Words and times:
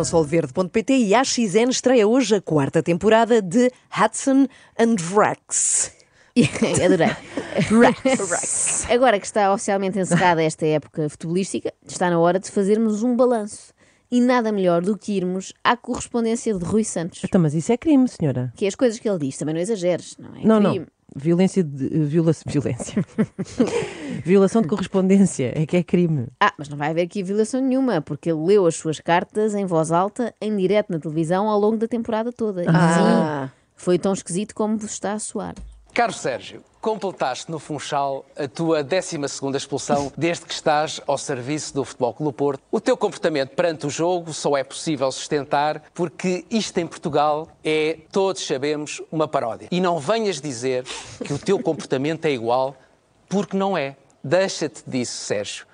com 0.00 0.04
solverde.pt 0.04 0.94
e 0.94 1.14
a 1.14 1.22
XN 1.22 1.68
estreia 1.68 2.08
hoje 2.08 2.36
a 2.36 2.40
quarta 2.40 2.82
temporada 2.82 3.42
de 3.42 3.70
Hudson 3.94 4.46
and 4.78 4.96
Rex. 5.14 5.92
Adorei. 6.82 7.14
Rex. 7.68 8.86
Agora 8.88 9.20
que 9.20 9.26
está 9.26 9.52
oficialmente 9.52 9.98
encerrada 9.98 10.42
esta 10.42 10.64
época 10.64 11.06
futebolística, 11.10 11.74
está 11.86 12.08
na 12.08 12.18
hora 12.18 12.38
de 12.38 12.50
fazermos 12.50 13.02
um 13.02 13.14
balanço. 13.14 13.74
E 14.10 14.22
nada 14.22 14.50
melhor 14.50 14.80
do 14.80 14.96
que 14.96 15.12
irmos 15.12 15.52
à 15.62 15.76
correspondência 15.76 16.54
de 16.54 16.64
Rui 16.64 16.82
Santos. 16.82 17.20
Então, 17.22 17.40
mas 17.40 17.52
isso 17.52 17.70
é 17.70 17.76
crime, 17.76 18.08
senhora. 18.08 18.52
Que 18.56 18.64
é 18.64 18.68
as 18.68 18.74
coisas 18.74 18.98
que 18.98 19.08
ele 19.08 19.18
diz, 19.18 19.36
também 19.36 19.54
não 19.54 19.60
exageres, 19.60 20.16
não 20.18 20.34
é? 20.34 20.44
Não, 20.44 20.62
crime. 20.62 20.78
não. 20.78 20.86
Violência 21.14 21.62
de. 21.62 21.88
Viola, 22.06 22.32
violência. 22.46 23.04
Violação 24.24 24.62
de 24.62 24.68
correspondência. 24.68 25.52
É 25.54 25.66
que 25.66 25.76
é 25.76 25.82
crime. 25.82 26.28
Ah, 26.40 26.52
mas 26.58 26.68
não 26.68 26.76
vai 26.76 26.90
haver 26.90 27.02
aqui 27.02 27.22
violação 27.22 27.60
nenhuma, 27.60 28.00
porque 28.00 28.30
ele 28.30 28.40
leu 28.44 28.66
as 28.66 28.76
suas 28.76 29.00
cartas 29.00 29.54
em 29.54 29.64
voz 29.66 29.90
alta, 29.92 30.34
em 30.40 30.56
direto 30.56 30.90
na 30.90 30.98
televisão, 30.98 31.48
ao 31.48 31.58
longo 31.58 31.76
da 31.76 31.88
temporada 31.88 32.32
toda. 32.32 32.62
E 32.64 32.66
Ah. 32.68 33.46
sim, 33.48 33.52
foi 33.76 33.98
tão 33.98 34.12
esquisito 34.12 34.54
como 34.54 34.76
vos 34.76 34.90
está 34.92 35.12
a 35.14 35.18
soar. 35.18 35.54
Caro 35.92 36.12
Sérgio, 36.12 36.62
completaste 36.80 37.50
no 37.50 37.58
Funchal 37.58 38.24
a 38.38 38.46
tua 38.46 38.84
12ª 38.84 39.56
expulsão 39.56 40.12
desde 40.16 40.46
que 40.46 40.54
estás 40.54 41.00
ao 41.04 41.18
serviço 41.18 41.74
do 41.74 41.84
Futebol 41.84 42.14
Clube 42.14 42.30
do 42.32 42.36
Porto. 42.36 42.62
O 42.70 42.80
teu 42.80 42.96
comportamento 42.96 43.56
perante 43.56 43.86
o 43.88 43.90
jogo 43.90 44.32
só 44.32 44.56
é 44.56 44.62
possível 44.62 45.10
sustentar 45.10 45.82
porque 45.92 46.44
isto 46.48 46.78
em 46.78 46.86
Portugal 46.86 47.48
é, 47.64 47.98
todos 48.12 48.46
sabemos, 48.46 49.02
uma 49.10 49.26
paródia. 49.26 49.66
E 49.70 49.80
não 49.80 49.98
venhas 49.98 50.40
dizer 50.40 50.84
que 51.24 51.32
o 51.32 51.38
teu 51.38 51.58
comportamento 51.58 52.24
é 52.26 52.30
igual, 52.30 52.76
porque 53.28 53.56
não 53.56 53.76
é. 53.76 53.96
Deixa-te 54.22 54.82
disso, 54.86 55.16
Sérgio. 55.24 55.70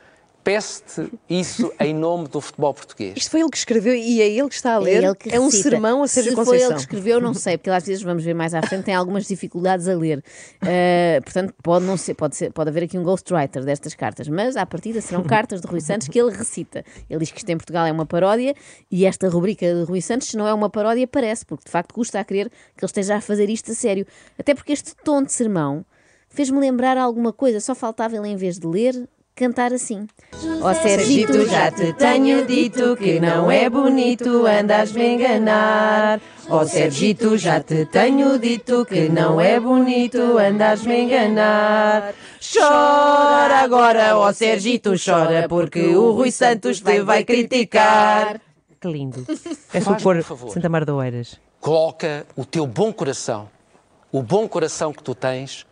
Peço-te 0.46 1.12
isso 1.28 1.72
em 1.80 1.92
nome 1.92 2.28
do 2.28 2.40
futebol 2.40 2.72
português. 2.72 3.14
Isto 3.16 3.32
foi 3.32 3.40
ele 3.40 3.50
que 3.50 3.56
escreveu 3.56 3.96
e 3.96 4.22
é 4.22 4.28
ele 4.28 4.48
que 4.48 4.54
está 4.54 4.74
a 4.74 4.78
ler. 4.78 5.02
ele 5.02 5.14
que 5.16 5.36
um 5.40 5.50
sermão 5.50 6.04
a 6.04 6.06
Sérgio 6.06 6.30
Se 6.30 6.36
foi 6.36 6.44
ele 6.44 6.46
Conceição. 6.46 6.76
que 6.76 6.80
escreveu, 6.82 7.20
não 7.20 7.34
sei, 7.34 7.58
porque 7.58 7.68
às 7.70 7.84
vezes 7.84 8.00
vamos 8.04 8.22
ver 8.22 8.32
mais 8.32 8.54
à 8.54 8.62
frente, 8.62 8.84
tem 8.84 8.94
algumas 8.94 9.26
dificuldades 9.26 9.88
a 9.88 9.96
ler. 9.96 10.22
Uh, 10.62 11.20
portanto, 11.24 11.52
pode, 11.64 11.84
não 11.84 11.96
ser, 11.96 12.14
pode, 12.14 12.36
ser, 12.36 12.52
pode 12.52 12.70
haver 12.70 12.84
aqui 12.84 12.96
um 12.96 13.02
ghostwriter 13.02 13.64
destas 13.64 13.96
cartas, 13.96 14.28
mas 14.28 14.56
à 14.56 14.64
partida 14.64 15.00
serão 15.00 15.24
cartas 15.24 15.60
de 15.60 15.66
Rui 15.66 15.80
Santos 15.80 16.06
que 16.06 16.16
ele 16.16 16.30
recita. 16.30 16.84
Ele 17.10 17.18
diz 17.18 17.32
que 17.32 17.38
isto 17.38 17.50
em 17.50 17.56
Portugal 17.56 17.84
é 17.84 17.90
uma 17.90 18.06
paródia 18.06 18.54
e 18.88 19.04
esta 19.04 19.28
rubrica 19.28 19.66
de 19.66 19.82
Rui 19.82 20.00
Santos, 20.00 20.28
se 20.28 20.36
não 20.36 20.46
é 20.46 20.54
uma 20.54 20.70
paródia, 20.70 21.08
parece, 21.08 21.44
porque 21.44 21.64
de 21.64 21.72
facto 21.72 21.92
custa 21.92 22.20
a 22.20 22.24
crer 22.24 22.48
que 22.48 22.84
ele 22.84 22.86
esteja 22.86 23.16
a 23.16 23.20
fazer 23.20 23.50
isto 23.50 23.72
a 23.72 23.74
sério. 23.74 24.06
Até 24.38 24.54
porque 24.54 24.72
este 24.72 24.94
tom 25.02 25.24
de 25.24 25.32
sermão 25.32 25.84
fez-me 26.36 26.60
lembrar 26.60 26.98
alguma 26.98 27.32
coisa, 27.32 27.58
só 27.60 27.74
faltava 27.74 28.14
ele, 28.14 28.28
em 28.28 28.36
vez 28.36 28.58
de 28.58 28.66
ler, 28.66 29.08
cantar 29.34 29.72
assim. 29.72 30.06
Ó 30.60 30.74
Sergito, 30.74 31.46
já 31.46 31.70
te 31.70 31.94
tenho 31.94 32.46
dito 32.46 32.94
que 32.94 33.18
não 33.18 33.50
é 33.50 33.70
bonito 33.70 34.46
andas-me 34.46 35.14
enganar. 35.14 36.20
Ó 36.48 36.64
Sergito, 36.64 37.38
já 37.38 37.60
te 37.60 37.86
tenho 37.86 38.38
dito 38.38 38.84
que 38.84 39.08
não 39.08 39.40
é 39.40 39.58
bonito 39.58 40.38
andares-me 40.38 41.04
enganar. 41.04 42.14
Chora 42.40 43.60
agora, 43.60 44.16
ó 44.18 44.30
Sergito, 44.32 44.92
chora, 45.02 45.48
porque 45.48 45.96
o 45.96 46.12
Rui 46.12 46.30
Santos 46.30 46.80
te 46.80 47.00
vai 47.00 47.24
criticar. 47.24 48.40
Que 48.80 48.88
lindo. 48.88 49.24
É 49.72 49.80
pôr 49.80 50.22
favor. 50.22 50.50
Santa 50.52 50.68
Mar 50.68 50.84
de 50.84 50.92
Oeiras. 50.92 51.40
Coloca 51.60 52.26
o 52.36 52.44
teu 52.44 52.66
bom 52.66 52.92
coração, 52.92 53.48
o 54.12 54.22
bom 54.22 54.46
coração 54.46 54.92
que 54.92 55.02
tu 55.02 55.14
tens, 55.14 55.65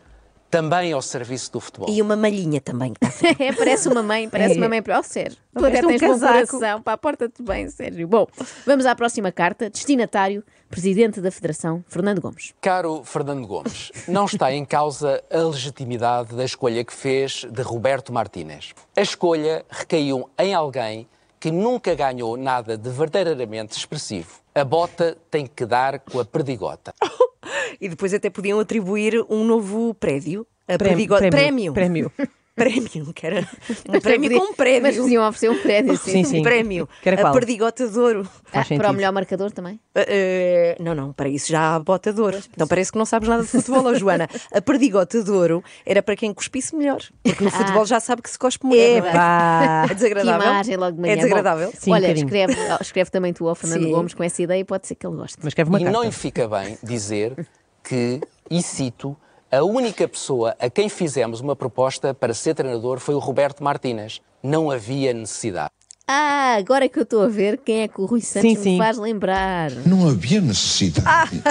também 0.54 0.92
ao 0.92 1.02
serviço 1.02 1.50
do 1.52 1.58
futebol. 1.60 1.88
E 1.90 2.00
uma 2.00 2.14
malhinha 2.14 2.60
também 2.60 2.92
que 2.92 3.04
está 3.04 3.28
a 3.28 3.32
É, 3.44 3.52
parece 3.52 3.88
uma 3.88 4.02
mãe, 4.02 4.28
parece 4.28 4.54
É. 4.54 4.56
uma 4.58 4.68
mãe 4.68 4.80
para 4.80 5.00
o 5.00 5.02
Sérgio. 5.02 5.38
Tu 5.56 5.64
até 5.64 5.84
um 5.84 5.88
tens 5.88 6.00
bom 6.00 6.08
casaco. 6.08 6.46
coração, 6.48 6.82
pá, 6.82 6.96
porta-te 6.96 7.42
bem, 7.42 7.68
Sérgio. 7.68 8.06
Bom, 8.06 8.26
vamos 8.66 8.86
à 8.86 8.94
próxima 8.94 9.32
carta. 9.32 9.68
Destinatário, 9.70 10.44
Presidente 10.70 11.20
da 11.20 11.30
Federação, 11.30 11.84
Fernando 11.88 12.20
Gomes. 12.20 12.52
Caro 12.60 13.02
Fernando 13.04 13.46
Gomes, 13.46 13.90
não 14.08 14.24
está 14.26 14.52
em 14.52 14.64
causa 14.64 15.22
a 15.30 15.38
legitimidade 15.38 16.34
da 16.36 16.44
escolha 16.44 16.84
que 16.84 16.92
fez 16.92 17.44
de 17.50 17.62
Roberto 17.62 18.12
Martínez. 18.12 18.72
A 18.96 19.00
escolha 19.00 19.64
recaiu 19.70 20.28
em 20.38 20.54
alguém 20.54 21.08
que 21.44 21.50
nunca 21.50 21.94
ganhou 21.94 22.38
nada 22.38 22.74
de 22.74 22.88
verdadeiramente 22.88 23.76
expressivo. 23.76 24.40
A 24.54 24.64
bota 24.64 25.14
tem 25.30 25.46
que 25.46 25.66
dar 25.66 25.98
com 26.00 26.18
a 26.18 26.24
perdigota. 26.24 26.94
E 27.80 27.88
depois 27.88 28.14
até 28.14 28.30
podiam 28.30 28.58
atribuir 28.60 29.22
um 29.28 29.44
novo 29.44 29.92
prédio. 29.94 30.46
A 30.66 30.78
Prémio, 30.78 31.08
Perdigo- 31.08 31.16
prémio, 31.18 31.72
prémio. 31.74 32.10
prémio. 32.10 32.32
Prémio, 32.54 33.12
que 33.12 33.26
era 33.26 33.40
um 33.88 34.00
prémio 34.00 34.30
Podia- 34.30 34.38
com 34.46 34.52
um 34.52 34.54
prémio. 34.54 34.82
Mas 34.82 34.96
podiam 34.96 35.28
oferecer 35.28 35.50
um 35.50 35.58
prédio, 35.60 35.96
sim. 35.96 36.12
Sim, 36.12 36.24
sim. 36.24 36.42
Prémio. 36.42 36.88
Que 37.02 37.08
era 37.08 37.18
a 37.18 37.24
qual? 37.24 37.32
Perdigota 37.34 37.88
de 37.88 37.98
Ouro. 37.98 38.28
Ah, 38.52 38.64
para 38.64 38.90
o 38.90 38.92
melhor 38.94 39.12
marcador 39.12 39.50
também. 39.50 39.74
Uh, 39.96 40.00
uh, 40.00 40.82
não, 40.82 40.94
não, 40.94 41.12
para 41.12 41.28
isso 41.28 41.50
já 41.50 41.74
há 41.74 41.78
bota 41.80 42.12
de 42.12 42.20
ouro. 42.20 42.38
Então 42.52 42.68
parece 42.68 42.92
que 42.92 42.98
não 42.98 43.04
sabes 43.04 43.28
nada 43.28 43.42
de 43.42 43.48
futebol, 43.48 43.84
ó, 43.84 43.92
Joana. 43.98 44.28
A 44.52 44.60
perdigota 44.60 45.22
de 45.22 45.30
ouro 45.30 45.64
era 45.84 46.00
para 46.00 46.14
quem 46.14 46.32
cuspisse 46.32 46.76
melhor. 46.76 47.00
Porque 47.24 47.42
no 47.42 47.50
futebol 47.50 47.84
já 47.86 47.98
sabe 47.98 48.22
que 48.22 48.30
se 48.30 48.38
cospe 48.38 48.64
mulher. 48.66 49.04
é? 49.04 49.08
Epá. 49.08 49.86
É 49.90 49.94
desagradável. 49.94 50.40
Que 50.40 50.46
imagem 50.48 50.76
logo 50.76 50.92
de 50.92 51.00
manhã. 51.00 51.12
É 51.12 51.16
desagradável. 51.16 51.66
Bom, 51.70 51.78
Sim, 51.78 51.90
um 51.90 51.94
olha, 51.94 52.02
bocadinho. 52.08 52.26
escreve, 52.26 52.54
escreve 52.80 53.10
também 53.10 53.32
tu 53.32 53.48
ao 53.48 53.54
Fernando 53.54 53.82
Sim. 53.82 53.90
Gomes 53.90 54.14
com 54.14 54.22
essa 54.22 54.42
ideia 54.42 54.60
e 54.60 54.64
pode 54.64 54.86
ser 54.86 54.94
que 54.94 55.06
ele 55.06 55.16
goste. 55.16 55.36
Mas 55.40 55.48
escreve 55.48 55.70
uma 55.70 55.80
e 55.80 55.84
carta. 55.84 55.98
não 55.98 56.04
lhe 56.04 56.12
fica 56.12 56.46
bem 56.48 56.78
dizer 56.82 57.46
que, 57.82 58.20
e 58.50 58.62
cito, 58.62 59.16
a 59.58 59.64
única 59.64 60.08
pessoa 60.08 60.56
a 60.58 60.68
quem 60.68 60.88
fizemos 60.88 61.40
uma 61.40 61.54
proposta 61.54 62.12
para 62.14 62.34
ser 62.34 62.54
treinador 62.54 62.98
foi 62.98 63.14
o 63.14 63.18
Roberto 63.18 63.62
Martínez. 63.62 64.20
Não 64.42 64.70
havia 64.70 65.12
necessidade. 65.12 65.72
Ah, 66.06 66.56
agora 66.58 66.84
é 66.84 66.88
que 66.88 66.98
eu 66.98 67.02
estou 67.02 67.22
a 67.22 67.28
ver 67.28 67.56
quem 67.58 67.80
é 67.80 67.88
que 67.88 67.98
o 67.98 68.04
Rui 68.04 68.20
Santos 68.20 68.50
Sim, 68.50 68.58
me 68.58 68.62
sim. 68.62 68.78
faz 68.78 68.98
lembrar. 68.98 69.70
Não 69.86 70.06
havia 70.06 70.40
necessidade. 70.40 71.42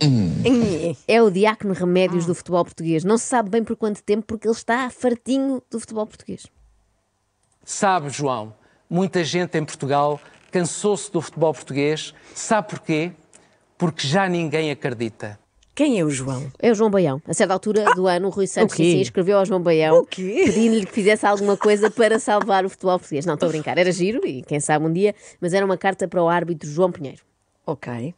Nhê. 0.00 0.96
É 1.06 1.22
o 1.22 1.30
diácono 1.30 1.74
Remédios 1.74 2.24
do 2.24 2.34
futebol 2.34 2.64
português. 2.64 3.04
Não 3.04 3.18
se 3.18 3.26
sabe 3.26 3.50
bem 3.50 3.62
por 3.62 3.76
quanto 3.76 4.02
tempo, 4.02 4.24
porque 4.26 4.48
ele 4.48 4.54
está 4.54 4.88
fartinho 4.88 5.62
do 5.70 5.78
futebol 5.78 6.06
português. 6.06 6.46
Sabe, 7.64 8.08
João, 8.08 8.54
muita 8.88 9.22
gente 9.22 9.58
em 9.58 9.64
Portugal 9.64 10.18
cansou-se 10.50 11.12
do 11.12 11.20
futebol 11.20 11.52
português. 11.52 12.14
Sabe 12.34 12.70
porquê? 12.70 13.12
Porque 13.76 14.06
já 14.06 14.26
ninguém 14.26 14.70
acredita. 14.70 15.38
Quem 15.74 15.98
é 15.98 16.04
o 16.04 16.10
João? 16.10 16.52
É 16.58 16.70
o 16.70 16.74
João 16.74 16.90
Baião. 16.90 17.22
A 17.26 17.32
certa 17.32 17.54
altura 17.54 17.84
do 17.94 18.06
ano, 18.06 18.28
o 18.28 18.30
Rui 18.30 18.46
Santos 18.46 18.74
o 18.74 18.76
quê? 18.76 18.84
sim, 18.84 18.92
sim, 18.92 19.00
escreveu 19.00 19.38
ao 19.38 19.46
João 19.46 19.60
Baião 19.60 20.04
pedindo-lhe 20.04 20.84
que 20.84 20.92
fizesse 20.92 21.24
alguma 21.24 21.56
coisa 21.56 21.90
para 21.90 22.18
salvar 22.18 22.64
o 22.66 22.68
futebol 22.68 22.98
português. 22.98 23.24
Não, 23.24 23.34
estou 23.34 23.48
a 23.48 23.52
brincar. 23.52 23.78
Era 23.78 23.90
giro 23.90 24.26
e 24.26 24.42
quem 24.42 24.60
sabe 24.60 24.84
um 24.84 24.92
dia, 24.92 25.14
mas 25.40 25.54
era 25.54 25.64
uma 25.64 25.78
carta 25.78 26.06
para 26.06 26.22
o 26.22 26.28
árbitro 26.28 26.68
João 26.68 26.92
Pinheiro. 26.92 27.22
Ok. 27.66 28.14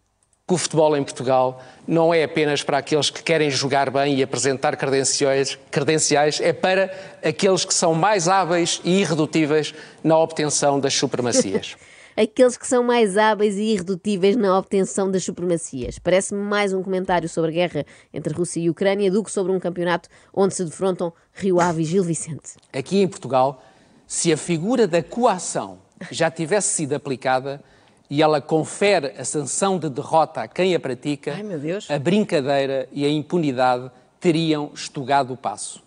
Que 0.47 0.53
o 0.53 0.59
futebol 0.59 0.97
em 0.97 1.03
Portugal 1.05 1.63
não 1.87 2.13
é 2.13 2.25
apenas 2.25 2.63
para 2.63 2.79
aqueles 2.79 3.09
que 3.09 3.23
querem 3.23 3.51
jogar 3.51 3.89
bem 3.89 4.17
e 4.17 4.23
apresentar 4.23 4.77
credenciais, 4.77 5.57
credenciais 5.71 6.41
é 6.41 6.53
para 6.53 6.93
aqueles 7.23 7.65
que 7.65 7.73
são 7.73 7.95
mais 7.95 8.27
hábeis 8.29 8.81
e 8.85 9.01
irredutíveis 9.01 9.73
na 10.03 10.19
obtenção 10.19 10.81
das 10.81 10.93
supremacias. 10.93 11.77
Aqueles 12.17 12.57
que 12.57 12.67
são 12.67 12.85
mais 12.85 13.17
hábeis 13.17 13.57
e 13.57 13.73
irredutíveis 13.73 14.37
na 14.37 14.57
obtenção 14.57 15.11
das 15.11 15.25
supremacias. 15.25 15.99
Parece-me 15.99 16.41
mais 16.41 16.73
um 16.73 16.81
comentário 16.81 17.29
sobre 17.29 17.51
a 17.51 17.55
guerra 17.55 17.85
entre 18.13 18.33
Rússia 18.33 18.61
e 18.61 18.71
Ucrânia 18.71 19.11
do 19.11 19.25
que 19.25 19.33
sobre 19.33 19.51
um 19.51 19.59
campeonato 19.59 20.09
onde 20.33 20.55
se 20.55 20.65
defrontam 20.65 21.13
Rio 21.33 21.61
Ave 21.61 21.83
e 21.83 21.85
Gil 21.85 22.05
Vicente. 22.05 22.55
Aqui 22.73 23.01
em 23.01 23.09
Portugal, 23.09 23.61
se 24.07 24.33
a 24.33 24.37
figura 24.37 24.87
da 24.87 25.03
coação 25.03 25.79
já 26.09 26.31
tivesse 26.31 26.69
sido 26.69 26.93
aplicada 26.93 27.61
e 28.09 28.23
ela 28.23 28.41
confere 28.41 29.09
a 29.19 29.25
sanção 29.25 29.77
de 29.77 29.89
derrota 29.91 30.43
a 30.43 30.49
quem 30.49 30.73
a 30.73 30.79
pratica, 30.79 31.33
Ai, 31.35 31.43
meu 31.43 31.59
Deus. 31.59 31.91
a 31.91 31.99
brincadeira 31.99 32.89
e 32.93 33.05
a 33.05 33.09
impunidade 33.09 33.91
teriam 34.21 34.71
estugado 34.73 35.33
o 35.33 35.37
passo. 35.37 35.83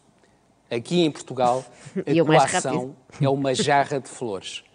Aqui 0.70 1.06
em 1.06 1.10
Portugal, 1.10 1.64
a 1.96 2.26
coação 2.26 2.94
é 3.22 3.30
uma 3.30 3.56
jarra 3.56 4.02
de 4.02 4.10
flores. 4.10 4.67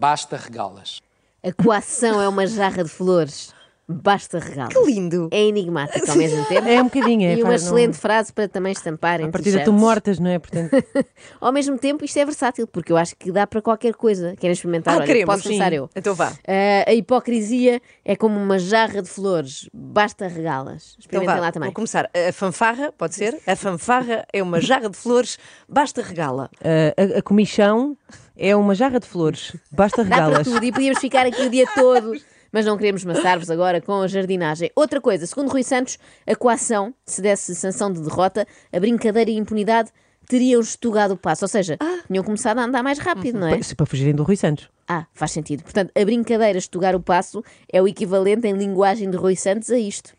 Basta 0.00 0.36
regá-las. 0.36 1.00
A 1.42 1.52
coação 1.52 2.20
é 2.20 2.28
uma 2.28 2.46
jarra 2.46 2.84
de 2.84 2.90
flores. 2.90 3.54
Basta 3.88 4.40
regalo. 4.40 4.70
Que 4.70 4.80
lindo. 4.80 5.28
É 5.30 5.40
enigmático 5.44 6.10
ao 6.10 6.16
mesmo 6.16 6.44
tempo. 6.46 6.66
É 6.68 6.80
um 6.82 6.86
bocadinho, 6.86 7.22
é, 7.28 7.34
E 7.36 7.42
uma 7.42 7.50
faz- 7.52 7.62
não- 7.62 7.68
excelente 7.78 7.96
frase 7.96 8.32
para 8.32 8.48
também 8.48 8.72
estampar 8.72 9.20
em 9.20 9.26
A 9.26 9.30
partida 9.30 9.58
t-shirts. 9.58 9.64
tu 9.64 9.72
mortas, 9.72 10.18
não 10.18 10.28
é? 10.28 10.40
Portanto, 10.40 10.72
Ao 11.40 11.52
mesmo 11.52 11.78
tempo, 11.78 12.04
isto 12.04 12.18
é 12.18 12.24
versátil, 12.24 12.66
porque 12.66 12.90
eu 12.90 12.96
acho 12.96 13.14
que 13.16 13.30
dá 13.30 13.46
para 13.46 13.62
qualquer 13.62 13.94
coisa. 13.94 14.34
Querem 14.34 14.52
experimentar? 14.54 14.94
Ah, 14.94 14.96
Olha, 14.96 15.06
queremos, 15.06 15.32
posso 15.32 15.44
começar 15.44 15.72
eu. 15.72 15.88
Então 15.94 16.16
vá. 16.16 16.32
Ah, 16.48 16.90
a 16.90 16.94
hipocrisia 16.94 17.80
é 18.04 18.16
como 18.16 18.36
uma 18.36 18.58
jarra 18.58 19.00
de 19.00 19.08
flores. 19.08 19.70
Basta 19.72 20.26
regá-las. 20.26 20.96
Então 20.98 21.00
Experimentem 21.22 21.34
vá, 21.36 21.40
lá 21.40 21.52
também. 21.52 21.68
vou 21.68 21.74
começar. 21.74 22.10
A 22.12 22.32
fanfarra, 22.32 22.90
pode 22.90 23.14
ser? 23.14 23.38
A 23.46 23.54
fanfarra 23.54 24.26
é 24.32 24.42
uma 24.42 24.60
jarra 24.60 24.90
de 24.90 24.96
flores, 24.96 25.38
basta 25.68 26.02
regala. 26.02 26.50
a, 26.60 27.14
a, 27.16 27.18
a 27.20 27.22
comichão 27.22 27.96
é 28.36 28.54
uma 28.54 28.74
jarra 28.74 29.00
de 29.00 29.06
flores. 29.06 29.56
Basta 29.70 30.04
Dá 30.04 30.16
para 30.16 30.26
regá-las. 30.26 30.46
tudo 30.48 30.64
e 30.64 30.72
podíamos 30.72 31.00
ficar 31.00 31.26
aqui 31.26 31.42
o 31.42 31.50
dia 31.50 31.66
todo. 31.74 32.12
Mas 32.52 32.64
não 32.64 32.76
queremos 32.76 33.04
maçar-vos 33.04 33.50
agora 33.50 33.80
com 33.80 34.00
a 34.00 34.06
jardinagem. 34.06 34.70
Outra 34.74 35.00
coisa, 35.00 35.26
segundo 35.26 35.50
Rui 35.50 35.62
Santos, 35.62 35.98
a 36.26 36.34
coação, 36.34 36.94
se 37.04 37.20
desse 37.20 37.54
sanção 37.54 37.92
de 37.92 38.00
derrota, 38.00 38.46
a 38.72 38.80
brincadeira 38.80 39.30
e 39.30 39.36
a 39.36 39.38
impunidade 39.40 39.90
teriam 40.28 40.60
estugado 40.60 41.12
o 41.12 41.16
passo. 41.16 41.44
Ou 41.44 41.48
seja, 41.48 41.76
tinham 42.06 42.24
começado 42.24 42.58
a 42.58 42.64
andar 42.64 42.82
mais 42.82 42.98
rápido, 42.98 43.38
não 43.38 43.48
é? 43.48 43.58
Para, 43.58 43.74
para 43.76 43.86
fugirem 43.86 44.14
do 44.14 44.22
Rui 44.22 44.36
Santos. 44.36 44.68
Ah, 44.88 45.06
faz 45.12 45.32
sentido. 45.32 45.64
Portanto, 45.64 45.90
a 45.94 46.04
brincadeira 46.04 46.58
estugar 46.58 46.94
o 46.94 47.00
passo 47.00 47.42
é 47.70 47.82
o 47.82 47.88
equivalente 47.88 48.46
em 48.46 48.52
linguagem 48.52 49.10
de 49.10 49.16
Rui 49.16 49.36
Santos 49.36 49.70
a 49.70 49.78
isto. 49.78 50.14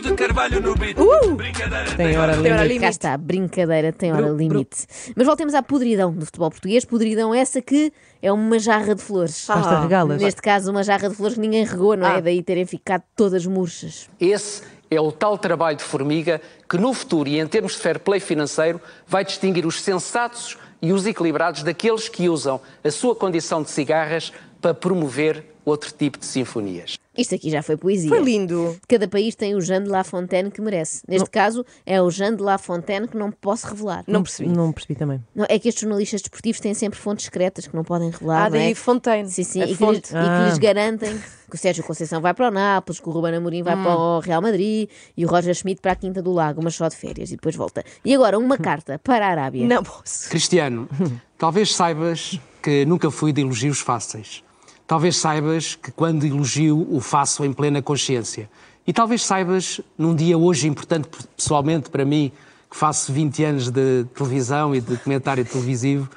Bruno 0.00 0.16
de 0.16 0.22
Carvalho 0.22 0.60
no 0.60 0.74
beat. 0.74 0.96
Brincadeira. 1.36 1.96
Tem 1.96 2.16
hora 2.16 2.36
limite. 2.36 2.80
Cá 2.80 2.88
está, 2.88 3.16
brincadeira 3.16 3.92
tem 3.92 4.12
hora 4.12 4.28
limite. 4.28 4.86
Mas 5.16 5.26
voltemos 5.26 5.54
à 5.54 5.62
podridão 5.62 6.12
do 6.12 6.24
futebol 6.24 6.50
português. 6.50 6.84
Podridão 6.84 7.34
essa 7.34 7.60
que 7.60 7.92
é 8.22 8.32
uma 8.32 8.58
jarra 8.58 8.94
de 8.94 9.02
flores. 9.02 9.44
Basta 9.46 9.80
regá-las. 9.80 10.22
Neste 10.22 10.40
caso, 10.40 10.70
uma 10.70 10.82
jarra 10.82 11.08
de 11.08 11.16
flores 11.16 11.34
que 11.34 11.40
ninguém 11.40 11.64
regou, 11.64 11.96
não 11.96 12.06
é? 12.06 12.16
Ah. 12.16 12.20
Daí 12.20 12.42
terem 12.42 12.64
ficado 12.64 13.02
todas 13.16 13.44
murchas. 13.44 14.08
Esse 14.20 14.62
é 14.90 15.00
o 15.00 15.10
tal 15.10 15.36
trabalho 15.36 15.76
de 15.76 15.84
formiga 15.84 16.40
que 16.68 16.78
no 16.78 16.94
futuro 16.94 17.28
e 17.28 17.38
em 17.38 17.46
termos 17.46 17.72
de 17.72 17.78
fair 17.78 17.98
play 17.98 18.20
financeiro 18.20 18.80
vai 19.06 19.24
distinguir 19.24 19.66
os 19.66 19.82
sensatos 19.82 20.56
e 20.80 20.92
os 20.92 21.06
equilibrados 21.06 21.62
daqueles 21.62 22.08
que 22.08 22.28
usam 22.28 22.60
a 22.84 22.90
sua 22.90 23.14
condição 23.14 23.62
de 23.62 23.70
cigarras 23.70 24.32
para 24.60 24.74
promover 24.74 25.44
outro 25.64 25.92
tipo 25.92 26.18
de 26.18 26.24
sinfonias. 26.24 26.98
Isto 27.16 27.34
aqui 27.34 27.50
já 27.50 27.62
foi 27.62 27.76
poesia. 27.76 28.08
Foi 28.08 28.22
lindo. 28.22 28.78
Cada 28.88 29.06
país 29.06 29.34
tem 29.34 29.54
o 29.54 29.60
Jean 29.60 29.82
de 29.82 29.90
La 29.90 30.02
Fontaine 30.02 30.50
que 30.50 30.60
merece. 30.62 31.02
Neste 31.06 31.28
caso, 31.28 31.66
é 31.84 32.00
o 32.00 32.08
Jean 32.10 32.34
de 32.34 32.42
La 32.42 32.56
Fontaine 32.56 33.06
que 33.06 33.16
não 33.18 33.30
posso 33.30 33.66
revelar. 33.66 34.02
Não 34.06 34.22
percebi. 34.22 34.48
Não 34.48 34.72
percebi 34.72 34.94
também. 34.94 35.22
Não, 35.34 35.44
é 35.48 35.58
que 35.58 35.68
estes 35.68 35.82
jornalistas 35.82 36.22
desportivos 36.22 36.60
têm 36.60 36.72
sempre 36.74 36.98
fontes 36.98 37.26
secretas 37.26 37.66
que 37.66 37.74
não 37.76 37.84
podem 37.84 38.08
revelar. 38.10 38.46
Ah, 38.46 38.50
não 38.50 38.56
é? 38.56 38.60
daí 38.60 38.74
Fontaine. 38.74 39.28
Sim, 39.28 39.42
sim, 39.44 39.60
A 39.62 39.66
e 39.66 39.76
que, 39.76 39.84
lhes, 39.84 39.98
e 39.98 40.02
que 40.02 40.14
lhes 40.44 40.54
Ah. 40.54 40.58
garantem 40.58 41.18
que 41.50 41.54
o 41.56 41.58
Sérgio 41.58 41.82
Conceição 41.84 42.20
vai 42.20 42.32
para 42.32 42.48
o 42.48 42.50
Nápoles, 42.50 43.00
que 43.00 43.08
o 43.08 43.12
Ruben 43.12 43.34
Amorim 43.34 43.62
vai 43.62 43.74
para 43.76 43.94
o 43.96 44.20
Real 44.20 44.40
Madrid 44.40 44.88
e 45.16 45.26
o 45.26 45.28
Roger 45.28 45.54
Schmidt 45.54 45.82
para 45.82 45.92
a 45.92 45.96
Quinta 45.96 46.22
do 46.22 46.32
Lago, 46.32 46.62
mas 46.62 46.74
só 46.76 46.88
de 46.88 46.96
férias 46.96 47.30
e 47.30 47.36
depois 47.36 47.56
volta. 47.56 47.84
E 48.04 48.14
agora, 48.14 48.38
uma 48.38 48.56
carta 48.56 48.98
para 49.02 49.26
a 49.26 49.30
Arábia. 49.30 49.66
Não 49.66 49.82
posso. 49.82 50.30
Cristiano, 50.30 50.88
talvez 51.36 51.74
saibas 51.74 52.38
que 52.62 52.86
nunca 52.86 53.10
fui 53.10 53.32
de 53.32 53.40
elogios 53.42 53.80
fáceis. 53.80 54.42
Talvez 54.88 55.18
saibas 55.18 55.74
que 55.74 55.92
quando 55.92 56.24
elogio 56.24 56.88
o 56.90 56.98
faço 56.98 57.44
em 57.44 57.52
plena 57.52 57.82
consciência. 57.82 58.48
E 58.86 58.92
talvez 58.92 59.22
saibas, 59.22 59.82
num 59.98 60.14
dia 60.14 60.38
hoje 60.38 60.66
importante 60.66 61.10
pessoalmente 61.36 61.90
para 61.90 62.06
mim, 62.06 62.32
que 62.70 62.74
faço 62.74 63.12
20 63.12 63.44
anos 63.44 63.70
de 63.70 64.04
televisão 64.14 64.74
e 64.74 64.80
de 64.80 64.96
comentário 64.96 65.44
televisivo, 65.44 66.08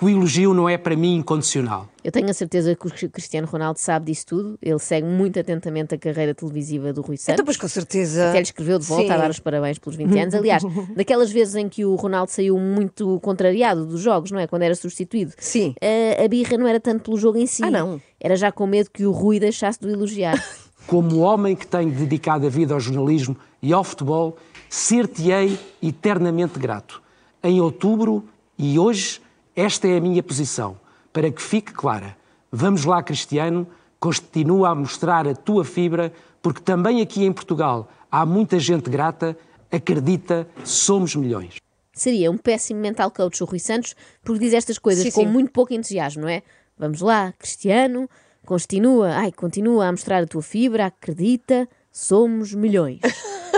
que 0.00 0.06
o 0.06 0.08
elogio 0.08 0.54
não 0.54 0.66
é 0.66 0.78
para 0.78 0.96
mim 0.96 1.16
incondicional. 1.16 1.86
Eu 2.02 2.10
tenho 2.10 2.30
a 2.30 2.32
certeza 2.32 2.74
que 2.74 2.86
o 2.86 3.10
Cristiano 3.10 3.46
Ronaldo 3.46 3.78
sabe 3.78 4.06
disso 4.06 4.28
tudo. 4.28 4.58
Ele 4.62 4.78
segue 4.78 5.06
muito 5.06 5.38
atentamente 5.38 5.94
a 5.94 5.98
carreira 5.98 6.34
televisiva 6.34 6.90
do 6.90 7.02
Rui 7.02 7.18
Santos. 7.18 7.34
Então, 7.34 7.44
pois 7.44 7.58
com 7.58 7.68
certeza. 7.68 8.30
Até 8.30 8.38
lhe 8.38 8.44
escreveu 8.44 8.78
de 8.78 8.86
volta 8.86 9.08
Sim. 9.08 9.12
a 9.12 9.16
dar 9.18 9.28
os 9.28 9.38
parabéns 9.38 9.78
pelos 9.78 9.96
20 9.96 10.18
anos. 10.18 10.34
Aliás, 10.34 10.62
daquelas 10.96 11.30
vezes 11.30 11.54
em 11.54 11.68
que 11.68 11.84
o 11.84 11.96
Ronaldo 11.96 12.32
saiu 12.32 12.58
muito 12.58 13.20
contrariado 13.20 13.84
dos 13.84 14.00
jogos, 14.00 14.30
não 14.30 14.40
é? 14.40 14.46
Quando 14.46 14.62
era 14.62 14.74
substituído. 14.74 15.34
Sim. 15.36 15.74
A, 15.82 16.24
a 16.24 16.28
birra 16.28 16.56
não 16.56 16.66
era 16.66 16.80
tanto 16.80 17.02
pelo 17.04 17.18
jogo 17.18 17.36
em 17.36 17.46
si. 17.46 17.62
Ah, 17.62 17.70
não. 17.70 18.00
Era 18.18 18.36
já 18.36 18.50
com 18.50 18.66
medo 18.66 18.88
que 18.90 19.04
o 19.04 19.12
Rui 19.12 19.38
deixasse 19.38 19.78
de 19.78 19.86
o 19.86 19.90
elogiar. 19.90 20.42
Como 20.86 21.18
homem 21.18 21.54
que 21.54 21.66
tenho 21.66 21.90
dedicado 21.90 22.46
a 22.46 22.48
vida 22.48 22.72
ao 22.72 22.80
jornalismo 22.80 23.36
e 23.60 23.70
ao 23.70 23.84
futebol, 23.84 24.38
ser-te-ei 24.70 25.58
eternamente 25.82 26.58
grato. 26.58 27.02
Em 27.44 27.60
outubro 27.60 28.24
e 28.58 28.78
hoje, 28.78 29.20
esta 29.60 29.86
é 29.86 29.98
a 29.98 30.00
minha 30.00 30.22
posição. 30.22 30.78
Para 31.12 31.30
que 31.30 31.42
fique 31.42 31.72
clara. 31.72 32.16
Vamos 32.50 32.84
lá, 32.84 33.02
Cristiano, 33.02 33.66
continua 33.98 34.70
a 34.70 34.74
mostrar 34.74 35.26
a 35.26 35.34
tua 35.34 35.64
fibra, 35.64 36.12
porque 36.40 36.60
também 36.60 37.00
aqui 37.00 37.24
em 37.24 37.32
Portugal 37.32 37.88
há 38.10 38.24
muita 38.24 38.58
gente 38.58 38.88
grata. 38.88 39.36
Acredita, 39.70 40.48
somos 40.64 41.14
milhões. 41.14 41.56
Seria 41.92 42.30
um 42.30 42.38
péssimo 42.38 42.80
mental 42.80 43.10
coach 43.10 43.42
o 43.42 43.46
Rui 43.46 43.58
Santos, 43.58 43.94
porque 44.24 44.40
diz 44.40 44.54
estas 44.54 44.78
coisas 44.78 45.04
Sim, 45.04 45.10
com 45.10 45.20
sim. 45.22 45.28
muito 45.28 45.52
pouco 45.52 45.74
entusiasmo, 45.74 46.22
não 46.22 46.28
é? 46.28 46.42
Vamos 46.78 47.00
lá, 47.00 47.32
Cristiano, 47.38 48.08
continua, 48.46 49.10
ai, 49.10 49.30
continua 49.30 49.86
a 49.86 49.92
mostrar 49.92 50.22
a 50.22 50.26
tua 50.26 50.42
fibra, 50.42 50.86
acredita, 50.86 51.68
somos 52.00 52.54
milhões. 52.54 53.00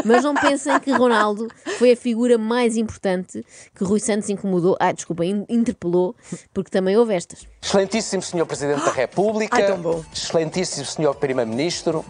Mas 0.05 0.25
não 0.25 0.35
pensem 0.35 0.79
que 0.81 0.91
Ronaldo 0.91 1.47
foi 1.79 1.93
a 1.93 1.97
figura 1.97 2.37
mais 2.37 2.77
importante 2.77 3.45
que 3.75 3.85
Rui 3.85 4.01
Santos 4.01 4.29
incomodou, 4.31 4.77
ah, 4.81 4.91
desculpa, 4.91 5.25
in- 5.25 5.45
interpelou, 5.49 6.17
porque 6.53 6.71
também 6.71 6.97
houve 6.97 7.15
estas. 7.15 7.47
Excelentíssimo 7.63 8.21
Senhor 8.23 8.47
Presidente 8.47 8.85
da 8.85 8.91
República, 8.91 9.57
Ai, 9.57 9.67
tão 9.67 9.81
bom. 9.81 10.05
Excelentíssimo 10.13 10.85
Senhor 10.87 11.15
Primeiro-Ministro, 11.15 12.05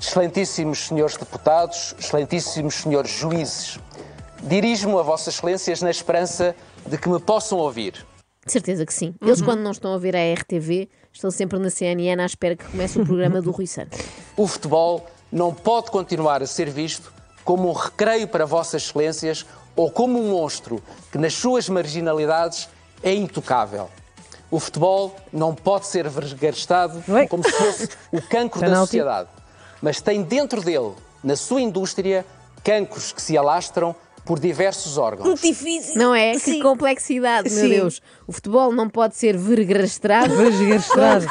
Excelentíssimos 0.00 0.86
Senhores 0.86 1.16
Deputados, 1.16 1.94
Excelentíssimos 1.98 2.74
Senhores 2.76 3.10
Juízes, 3.10 3.78
dirijo-me 4.42 4.96
a 4.98 5.02
Vossas 5.02 5.34
Excelências 5.34 5.82
na 5.82 5.90
esperança 5.90 6.54
de 6.86 6.96
que 6.96 7.08
me 7.08 7.20
possam 7.20 7.58
ouvir. 7.58 8.06
De 8.46 8.52
certeza 8.52 8.86
que 8.86 8.94
sim. 8.94 9.14
Uhum. 9.20 9.28
Eles, 9.28 9.42
quando 9.42 9.60
não 9.60 9.72
estão 9.72 9.92
a 9.92 9.98
ver 9.98 10.14
a 10.16 10.32
RTV, 10.34 10.88
estão 11.12 11.30
sempre 11.30 11.58
na 11.58 11.68
CNN 11.68 12.22
à 12.22 12.26
espera 12.26 12.56
que 12.56 12.64
comece 12.64 12.98
o 12.98 13.04
programa 13.04 13.42
do 13.42 13.50
Rui 13.50 13.66
Santos. 13.66 13.98
O 14.36 14.46
futebol 14.46 15.04
não 15.30 15.52
pode 15.52 15.90
continuar 15.90 16.42
a 16.42 16.46
ser 16.46 16.70
visto 16.70 17.12
como 17.44 17.68
um 17.68 17.72
recreio 17.72 18.28
para 18.28 18.44
Vossas 18.44 18.82
Excelências 18.82 19.46
ou 19.74 19.90
como 19.90 20.18
um 20.18 20.30
monstro 20.30 20.82
que, 21.10 21.18
nas 21.18 21.34
suas 21.34 21.68
marginalidades, 21.68 22.68
é 23.02 23.14
intocável. 23.14 23.88
O 24.50 24.58
futebol 24.58 25.14
não 25.32 25.54
pode 25.54 25.86
ser 25.86 26.08
vergastado 26.08 27.02
como 27.28 27.44
se 27.44 27.52
fosse 27.52 27.88
o 28.10 28.20
cancro 28.22 28.60
da 28.60 28.76
sociedade, 28.76 29.28
mas 29.80 30.00
tem 30.00 30.22
dentro 30.22 30.62
dele, 30.62 30.92
na 31.22 31.36
sua 31.36 31.60
indústria, 31.60 32.24
cancros 32.64 33.12
que 33.12 33.20
se 33.20 33.36
alastram 33.36 33.94
por 34.24 34.38
diversos 34.38 34.98
órgãos. 34.98 35.40
Difícil. 35.40 35.94
Não 35.96 36.14
é? 36.14 36.32
Que 36.32 36.40
Sim. 36.40 36.62
complexidade, 36.62 37.48
meu 37.48 37.62
Sim. 37.62 37.68
Deus. 37.70 38.02
O 38.26 38.32
futebol 38.32 38.72
não 38.72 38.88
pode 38.88 39.16
ser 39.16 39.36
vergrastrado 39.38 40.36
Vergastrado. 40.36 41.26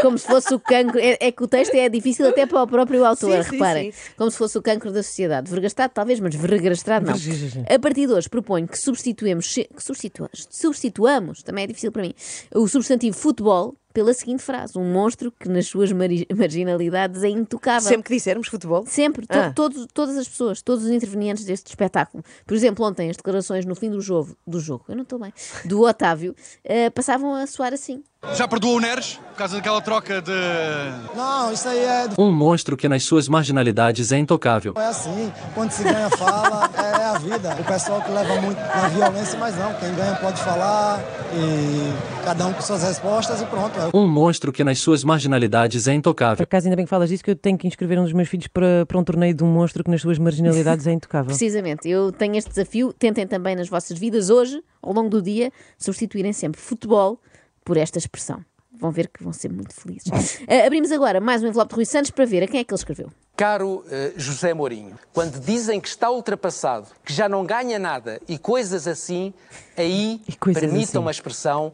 Como 0.00 0.18
se 0.18 0.26
fosse 0.26 0.54
o 0.54 0.58
cancro. 0.60 0.98
É, 0.98 1.16
é 1.20 1.32
que 1.32 1.42
o 1.42 1.48
texto 1.48 1.74
é 1.74 1.88
difícil 1.88 2.28
até 2.28 2.46
para 2.46 2.62
o 2.62 2.66
próprio 2.66 3.04
autor, 3.04 3.36
Sim, 3.42 3.42
sim, 3.42 3.50
reparem. 3.52 3.92
sim. 3.92 3.98
Como 4.16 4.30
se 4.30 4.38
fosse 4.38 4.56
o 4.58 4.62
cancro 4.62 4.90
da 4.92 5.02
sociedade. 5.02 5.50
Vergastado, 5.50 5.92
talvez, 5.94 6.20
mas 6.20 6.34
vergrastrado 6.34 7.06
não. 7.06 7.14
Vergastrado. 7.14 7.66
A 7.74 7.78
partir 7.78 8.06
de 8.06 8.12
hoje, 8.12 8.28
proponho 8.28 8.66
que 8.68 8.78
substituamos, 8.78 9.52
que 9.54 9.68
substitua- 9.82 10.30
substituamos, 10.50 11.42
também 11.42 11.64
é 11.64 11.66
difícil 11.66 11.92
para 11.92 12.02
mim, 12.02 12.14
o 12.54 12.66
substantivo 12.68 13.16
futebol 13.16 13.74
pela 13.94 14.12
seguinte 14.12 14.42
frase: 14.42 14.76
um 14.76 14.92
monstro 14.92 15.32
que 15.40 15.48
nas 15.48 15.66
suas 15.66 15.90
marginalidades 16.36 17.22
é 17.22 17.28
intocável. 17.30 17.88
Sempre 17.88 18.08
que 18.08 18.14
dissermos 18.14 18.48
futebol. 18.48 18.84
Sempre, 18.86 19.26
to- 19.26 19.38
Ah. 19.38 19.52
todos, 19.54 19.86
todas 19.94 20.16
as 20.18 20.28
pessoas, 20.28 20.60
todos 20.60 20.84
os 20.84 20.90
intervenientes 20.90 21.44
deste 21.44 21.68
espetáculo. 21.68 22.22
Por 22.46 22.54
exemplo, 22.54 22.84
ontem 22.84 23.08
as 23.08 23.16
declarações 23.16 23.64
no 23.64 23.74
fim 23.74 23.88
do 23.90 24.00
jogo, 24.02 24.36
do 24.46 24.60
jogo, 24.60 24.84
eu 24.88 24.94
não 24.96 25.02
estou 25.04 25.18
bem, 25.18 25.32
do 25.64 25.80
Otávio, 25.82 26.34
eh, 26.64 26.90
passavam 26.90 27.34
a 27.34 27.46
soar 27.46 27.72
assim. 27.72 28.02
Já 28.34 28.48
perdoou 28.48 28.76
o 28.78 28.80
Neres 28.80 29.20
por 29.32 29.36
causa 29.36 29.56
daquela 29.56 29.82
troca 29.82 30.22
de. 30.22 30.32
Não, 31.14 31.52
isso 31.52 31.68
aí 31.68 31.78
é, 31.78 32.08
Um 32.18 32.32
monstro 32.32 32.74
que 32.76 32.88
nas 32.88 33.04
suas 33.04 33.28
marginalidades 33.28 34.12
é 34.12 34.18
intocável. 34.18 34.72
é 34.76 34.86
assim. 34.86 35.30
Quando 35.54 35.70
se 35.70 35.82
ganha, 35.84 36.08
fala, 36.10 36.70
é 36.74 37.04
a 37.04 37.18
vida. 37.18 37.54
O 37.60 37.64
pessoal 37.64 38.00
que 38.02 38.10
leva 38.10 38.40
muito 38.40 38.58
na 38.58 38.88
violência, 38.88 39.38
mas 39.38 39.54
não. 39.58 39.74
Quem 39.74 39.94
ganha 39.94 40.16
pode 40.16 40.40
falar 40.42 41.00
e 41.34 42.13
cada 42.24 42.46
um 42.46 42.52
com 42.54 42.62
suas 42.62 42.82
respostas 42.82 43.42
e 43.42 43.46
pronto. 43.46 43.78
É 43.78 43.90
Um 43.96 44.08
monstro 44.08 44.50
que 44.52 44.64
nas 44.64 44.78
suas 44.78 45.04
marginalidades 45.04 45.86
é 45.86 45.90
Por 45.92 45.96
intocável. 45.98 46.42
acaso, 46.42 46.66
ainda 46.66 46.76
bem 46.76 46.84
que 46.86 46.90
falas 46.90 47.08
disso, 47.10 47.22
que 47.22 47.30
eu 47.30 47.36
tenho 47.36 47.58
que 47.58 47.66
inscrever 47.66 47.98
um 47.98 48.04
dos 48.04 48.12
meus 48.12 48.28
filhos 48.28 48.46
para, 48.46 48.86
para 48.86 48.98
um 48.98 49.04
torneio 49.04 49.34
de 49.34 49.44
um 49.44 49.46
monstro 49.46 49.84
que 49.84 49.90
nas 49.90 50.00
suas 50.00 50.18
marginalidades 50.18 50.86
é 50.86 50.92
intocável. 50.92 51.26
Precisamente, 51.36 51.88
eu 51.88 52.10
tenho 52.12 52.34
este 52.36 52.48
desafio. 52.50 52.92
Tentem 52.92 53.26
também 53.26 53.54
nas 53.54 53.68
vossas 53.68 53.98
vidas 53.98 54.30
hoje, 54.30 54.62
ao 54.80 54.92
longo 54.92 55.10
do 55.10 55.20
dia, 55.20 55.52
substituírem 55.78 56.32
sempre 56.32 56.60
futebol 56.60 57.20
por 57.64 57.76
esta 57.76 57.98
expressão. 57.98 58.42
Vão 58.76 58.90
ver 58.90 59.08
que 59.08 59.22
vão 59.22 59.32
ser 59.32 59.52
muito 59.52 59.72
felizes. 59.74 60.04
Eh, 60.48 60.66
abrimos 60.66 60.90
agora 60.90 61.20
mais 61.20 61.42
um 61.42 61.46
envelope 61.46 61.70
de 61.70 61.76
Rui 61.76 61.84
Santos 61.84 62.10
para 62.10 62.24
ver 62.24 62.42
a 62.42 62.46
quem 62.48 62.60
é 62.60 62.64
que 62.64 62.72
ele 62.72 62.78
escreveu. 62.78 63.08
Caro 63.36 63.84
eh, 63.90 64.12
José 64.16 64.52
Mourinho, 64.52 64.94
quando 65.12 65.38
dizem 65.40 65.80
que 65.80 65.88
está 65.88 66.10
ultrapassado, 66.10 66.86
que 67.04 67.12
já 67.12 67.28
não 67.28 67.44
ganha 67.46 67.78
nada 67.78 68.20
e 68.28 68.36
coisas 68.38 68.86
assim, 68.88 69.32
aí 69.76 70.20
E 70.28 70.34
coisas 70.36 70.60
permitam 70.60 70.82
assim. 70.82 70.98
uma 70.98 71.10
expressão, 71.10 71.72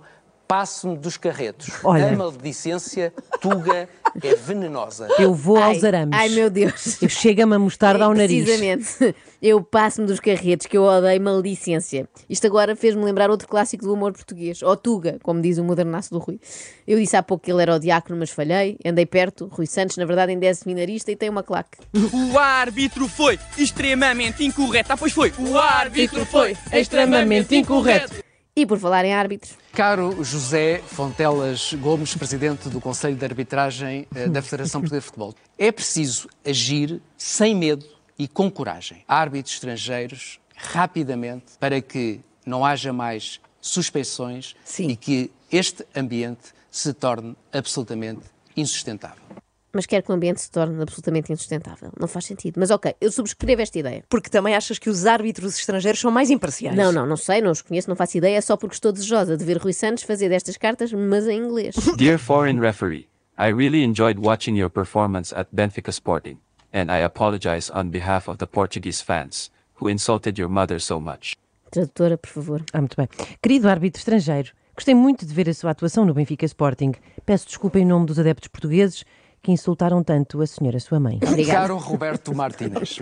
passo-me 0.50 0.96
dos 0.98 1.16
carretos. 1.16 1.70
Olha. 1.84 2.08
A 2.08 2.16
maledicência 2.16 3.14
tuga 3.40 3.88
é 4.20 4.34
venenosa. 4.34 5.06
Eu 5.16 5.32
vou 5.32 5.56
aos 5.56 5.84
ai, 5.84 5.88
arames. 5.88 6.18
Ai 6.18 6.28
meu 6.30 6.50
Deus! 6.50 7.00
Eu 7.00 7.08
chego-me 7.08 7.54
a 7.54 7.58
mostarda 7.60 8.04
ao 8.04 8.12
nariz. 8.12 8.42
Precisamente. 8.42 9.14
Eu 9.40 9.62
passo-me 9.62 10.08
dos 10.08 10.18
carretes, 10.18 10.66
que 10.66 10.76
eu 10.76 10.82
odeio 10.82 11.20
maledicência. 11.20 12.08
Isto 12.28 12.48
agora 12.48 12.74
fez-me 12.74 13.04
lembrar 13.04 13.30
outro 13.30 13.46
clássico 13.46 13.84
do 13.84 13.94
humor 13.94 14.12
português. 14.12 14.60
Ó 14.64 14.74
Tuga, 14.74 15.20
como 15.22 15.40
diz 15.40 15.56
o 15.56 15.62
modernaço 15.62 16.10
do 16.10 16.18
Rui. 16.18 16.40
Eu 16.84 16.98
disse 16.98 17.16
há 17.16 17.22
pouco 17.22 17.44
que 17.44 17.52
ele 17.52 17.62
era 17.62 17.76
o 17.76 17.78
diácono, 17.78 18.18
mas 18.18 18.30
falhei. 18.30 18.76
Andei 18.84 19.06
perto. 19.06 19.48
Rui 19.52 19.68
Santos, 19.68 19.98
na 19.98 20.04
verdade, 20.04 20.32
ainda 20.32 20.46
é 20.46 20.52
seminarista 20.52 21.12
e 21.12 21.16
tem 21.16 21.28
uma 21.30 21.44
claque. 21.44 21.78
O 21.94 22.36
árbitro 22.36 23.06
foi 23.06 23.38
extremamente 23.56 24.44
incorreto. 24.44 24.92
Ah, 24.92 24.96
pois 24.96 25.12
foi. 25.12 25.32
O 25.38 25.56
árbitro 25.56 26.26
foi 26.26 26.56
extremamente 26.72 27.54
incorreto. 27.54 28.29
E 28.60 28.66
por 28.66 28.78
falar 28.78 29.06
em 29.06 29.14
árbitros, 29.14 29.56
Caro 29.72 30.22
José 30.22 30.82
Fontelas 30.84 31.72
Gomes, 31.72 32.14
presidente 32.14 32.68
do 32.68 32.78
Conselho 32.78 33.16
de 33.16 33.24
Arbitragem 33.24 34.06
eh, 34.14 34.28
da 34.28 34.42
Federação 34.42 34.82
Portuguesa 34.82 35.00
de 35.00 35.06
Futebol, 35.06 35.34
é 35.56 35.72
preciso 35.72 36.28
agir 36.44 37.00
sem 37.16 37.56
medo 37.56 37.86
e 38.18 38.28
com 38.28 38.50
coragem. 38.50 39.02
Árbitros 39.08 39.54
estrangeiros, 39.54 40.38
rapidamente, 40.54 41.54
para 41.58 41.80
que 41.80 42.20
não 42.44 42.62
haja 42.62 42.92
mais 42.92 43.40
suspeições 43.62 44.54
e 44.78 44.94
que 44.94 45.30
este 45.50 45.86
ambiente 45.96 46.52
se 46.70 46.92
torne 46.92 47.34
absolutamente 47.50 48.26
insustentável. 48.54 49.24
Mas 49.72 49.86
quer 49.86 50.02
que 50.02 50.10
o 50.10 50.14
ambiente 50.14 50.40
se 50.40 50.50
torne 50.50 50.82
absolutamente 50.82 51.32
insustentável. 51.32 51.92
Não 51.98 52.08
faz 52.08 52.24
sentido. 52.24 52.58
Mas 52.58 52.70
ok, 52.70 52.94
eu 53.00 53.10
subscrevo 53.10 53.62
esta 53.62 53.78
ideia. 53.78 54.04
Porque 54.08 54.28
também 54.28 54.54
achas 54.54 54.78
que 54.78 54.90
os 54.90 55.06
árbitros 55.06 55.56
estrangeiros 55.58 56.00
são 56.00 56.10
mais 56.10 56.30
imparciais? 56.30 56.76
Não, 56.76 56.90
não, 56.90 57.06
não 57.06 57.16
sei, 57.16 57.40
não 57.40 57.52
os 57.52 57.62
conheço, 57.62 57.88
não 57.88 57.96
faço 57.96 58.18
ideia, 58.18 58.36
é 58.36 58.40
só 58.40 58.56
porque 58.56 58.74
estou 58.74 58.90
desejosa 58.92 59.36
de 59.36 59.44
ver 59.44 59.58
Rui 59.58 59.72
Santos 59.72 60.02
fazer 60.02 60.28
destas 60.28 60.56
cartas, 60.56 60.92
mas 60.92 61.26
em 61.28 61.38
inglês. 61.38 61.76
Dear 61.96 62.18
foreign 62.18 62.60
referee, 62.60 63.08
I 63.38 63.52
really 63.52 63.84
enjoyed 63.84 64.20
watching 64.20 64.56
your 64.56 64.70
performance 64.70 65.34
at 65.34 65.48
Benfica 65.52 65.90
Sporting, 65.90 66.38
and 66.72 66.90
I 66.90 67.02
apologize 67.04 67.70
on 67.72 67.90
behalf 67.90 68.28
of 68.28 68.38
the 68.38 68.46
Portuguese 68.46 69.02
fans 69.02 69.50
who 69.80 69.88
insulted 69.88 70.38
your 70.38 70.50
mother 70.50 70.80
so 70.80 71.00
much. 71.00 71.36
Tradutora, 71.70 72.18
por 72.18 72.28
favor. 72.28 72.64
Ah, 72.72 72.80
muito 72.80 72.96
bem. 72.96 73.08
Querido 73.40 73.68
árbitro 73.68 74.00
estrangeiro, 74.00 74.50
gostei 74.74 74.94
muito 74.94 75.24
de 75.24 75.32
ver 75.32 75.48
a 75.48 75.54
sua 75.54 75.70
atuação 75.70 76.04
no 76.04 76.12
Benfica 76.12 76.44
Sporting. 76.44 76.92
Peço 77.24 77.46
desculpa 77.46 77.78
em 77.78 77.84
nome 77.84 78.06
dos 78.06 78.18
adeptos 78.18 78.48
portugueses 78.48 79.04
que 79.42 79.50
insultaram 79.52 80.02
tanto 80.02 80.42
a 80.42 80.46
senhora 80.46 80.78
sua 80.80 81.00
mãe. 81.00 81.18
Caro 81.48 81.76
Roberto 81.76 82.34
Martínez, 82.34 82.98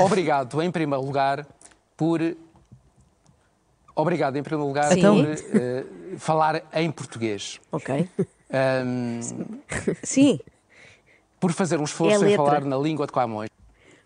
obrigado 0.00 0.60
em 0.62 0.70
primeiro 0.70 1.04
lugar 1.04 1.46
por. 1.96 2.20
Obrigado 3.94 4.36
em 4.36 4.42
primeiro 4.42 4.68
lugar 4.68 4.92
Sim. 4.92 5.00
por 5.00 5.26
eh, 5.58 5.84
falar 6.18 6.62
em 6.74 6.90
português. 6.90 7.58
Ok. 7.72 8.06
Ahm, 8.52 9.20
Sim. 10.02 10.38
por 11.40 11.52
fazer 11.52 11.78
um 11.78 11.82
É 11.82 11.84
esforço 11.84 12.24
a 12.24 12.30
em 12.30 12.36
falar 12.36 12.62
na 12.64 12.76
língua 12.76 13.06
de 13.06 13.12
Camões. 13.12 13.48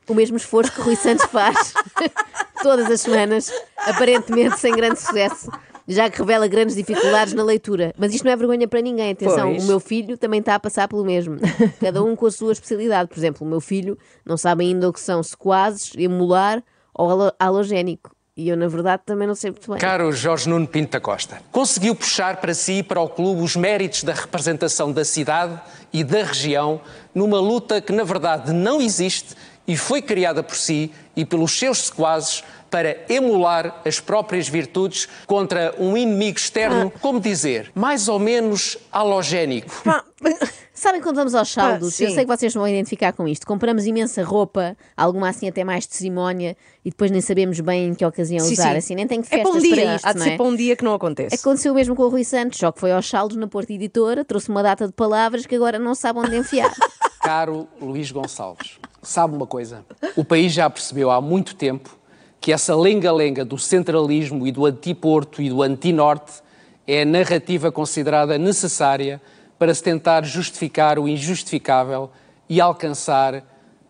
O 0.09 0.15
mesmo 0.15 0.37
esforço 0.37 0.73
que 0.73 0.81
Rui 0.81 0.95
Santos 0.95 1.25
faz 1.27 1.75
todas 2.63 2.89
as 2.91 3.01
semanas, 3.01 3.53
aparentemente 3.77 4.59
sem 4.61 4.75
grande 4.75 5.01
sucesso. 5.01 5.51
Já 5.93 6.09
que 6.09 6.19
revela 6.19 6.47
grandes 6.47 6.77
dificuldades 6.77 7.35
na 7.35 7.43
leitura. 7.43 7.93
Mas 7.99 8.15
isto 8.15 8.25
não 8.25 8.31
é 8.33 8.37
vergonha 8.37 8.69
para 8.69 8.81
ninguém. 8.81 9.11
Atenção, 9.13 9.51
Pois. 9.51 9.65
o 9.65 9.67
meu 9.67 9.81
filho 9.81 10.17
também 10.17 10.39
está 10.41 10.55
a 10.55 10.61
passar 10.61 10.87
pelo 10.89 11.05
mesmo. 11.05 11.37
Cada 11.81 12.03
um 12.03 12.15
com 12.15 12.27
a 12.27 12.31
sua 12.31 12.53
especialidade. 12.53 13.09
Por 13.09 13.19
exemplo, 13.19 13.47
o 13.47 13.51
meu 13.51 13.61
filho 13.61 13.99
não 14.25 14.37
sabe 14.37 14.65
ainda 14.65 14.89
o 14.89 14.93
que 14.93 15.01
são 15.01 15.23
sequazes, 15.23 15.93
emular 15.97 16.63
ou 16.95 17.11
halo- 17.11 17.33
halogénico. 17.39 18.11
E 18.37 18.49
eu, 18.49 18.57
na 18.57 18.69
verdade, 18.69 19.03
também 19.05 19.27
não 19.29 19.35
sei 19.35 19.51
muito 19.51 19.69
bem. 19.71 19.79
Caro 19.79 20.11
Jorge 20.13 20.49
Nuno 20.49 20.67
Pinto 20.67 20.93
da 20.93 21.01
Costa, 21.01 21.43
conseguiu 21.53 21.95
puxar 21.95 22.37
para 22.41 22.55
si 22.55 22.75
e 22.79 22.83
para 22.83 22.99
o 23.01 23.09
clube 23.09 23.43
os 23.43 23.55
méritos 23.55 24.03
da 24.05 24.15
representação 24.15 24.91
da 24.93 25.05
cidade 25.05 25.61
e 25.93 26.03
da 26.03 26.23
região 26.23 26.81
numa 27.15 27.39
luta 27.39 27.81
que, 27.83 27.93
na 27.93 28.05
verdade, 28.05 28.51
não 28.53 28.81
existe 28.81 29.35
e 29.67 29.77
foi 29.77 30.03
criada 30.03 30.43
por 30.43 30.57
si 30.57 30.91
e 31.17 31.25
pelos 31.25 31.59
seus 31.59 31.87
sequazes 31.87 32.43
para 32.71 32.97
emular 33.09 33.83
as 33.85 33.99
próprias 33.99 34.49
virtudes 34.49 35.09
contra 35.27 35.75
um 35.79 35.97
inimigo 35.97 36.39
externo, 36.39 36.91
como 37.01 37.19
dizer, 37.19 37.71
mais 37.75 38.09
ou 38.09 38.19
menos 38.19 38.79
halogénico. 38.93 39.83
Sabem 40.73 41.01
quando 41.03 41.17
vamos 41.17 41.35
aos 41.35 41.51
saldos? 41.51 41.95
sim. 41.95 42.05
eu 42.05 42.11
sei 42.13 42.25
que 42.25 42.37
vocês 42.37 42.55
vão 42.55 42.67
identificar 42.67 43.13
com 43.13 43.29
isto. 43.29 43.47
Compramos 43.47 43.85
imensa 43.87 44.23
roupa, 44.25 44.77
alguma 44.97 45.29
assim 45.29 45.47
até 45.49 45.63
mais 45.63 45.87
de 45.87 45.95
cerimónia, 45.95 46.57
e 46.85 46.91
depois 46.91 47.11
nem 47.11 47.21
sabemos 47.21 47.61
bem 47.61 47.89
em 47.89 47.95
que 47.95 48.05
ocasião 48.05 48.47
Sim, 48.47 48.55
usar. 48.55 48.71
sim. 48.73 48.79
Assim, 48.79 48.95
nem 48.95 49.07
tem 49.07 49.21
É 49.21 49.23
festas 49.23 49.43
para 49.51 49.59
um 49.59 49.63
dia. 49.63 49.75
para 49.85 49.95
isto, 49.97 50.07
Há 50.07 50.13
de 50.13 50.19
não 50.19 50.25
ser 50.25 50.33
é? 50.33 50.37
para 50.37 50.47
um 50.47 50.57
dia 50.57 50.77
que 50.77 50.85
não 50.85 50.95
acontece. 50.95 51.35
Aconteceu 51.35 51.73
o 51.73 51.75
mesmo 51.75 51.95
com 51.95 52.05
o 52.05 52.09
Rui 52.09 52.25
Santos, 52.25 52.59
só 52.59 52.73
que 52.73 52.81
foi 52.81 52.93
aos 52.93 53.07
saldos 53.07 53.37
na 53.37 53.47
Porta 53.47 53.73
Editora, 53.75 54.25
trouxe 54.25 54.49
uma 54.49 54.63
data 54.63 54.87
de 54.87 54.93
palavras 54.93 55.45
que 55.45 55.55
agora 55.55 55.79
não 55.79 55.95
sabe 55.95 56.21
onde 56.21 56.37
enfiar. 56.37 56.73
Caro 57.21 57.69
Luís 57.81 58.11
Gonçalves, 58.11 58.79
sabe 59.03 59.37
uma 59.37 59.47
coisa? 59.47 59.85
O 60.17 60.25
país 60.25 60.53
já 60.53 60.69
percebeu 60.71 61.11
há 61.11 61.21
muito 61.21 61.55
tempo 61.55 61.99
que 62.41 62.51
essa 62.51 62.75
lenga-lenga 62.75 63.45
do 63.45 63.59
centralismo 63.59 64.47
e 64.47 64.53
do 64.53 64.65
anti-Porto 64.65 65.43
e 65.43 65.51
do 65.51 65.63
anti-Norte 65.63 66.43
é 66.87 67.03
a 67.03 67.05
narrativa 67.05 67.71
considerada 67.71 68.39
necessária 68.39 69.21
para 69.59 69.75
se 69.75 69.83
tentar 69.83 70.25
justificar 70.25 70.99
o 70.99 71.07
injustificável 71.07 72.11
e 72.49 72.59
alcançar 72.59 73.45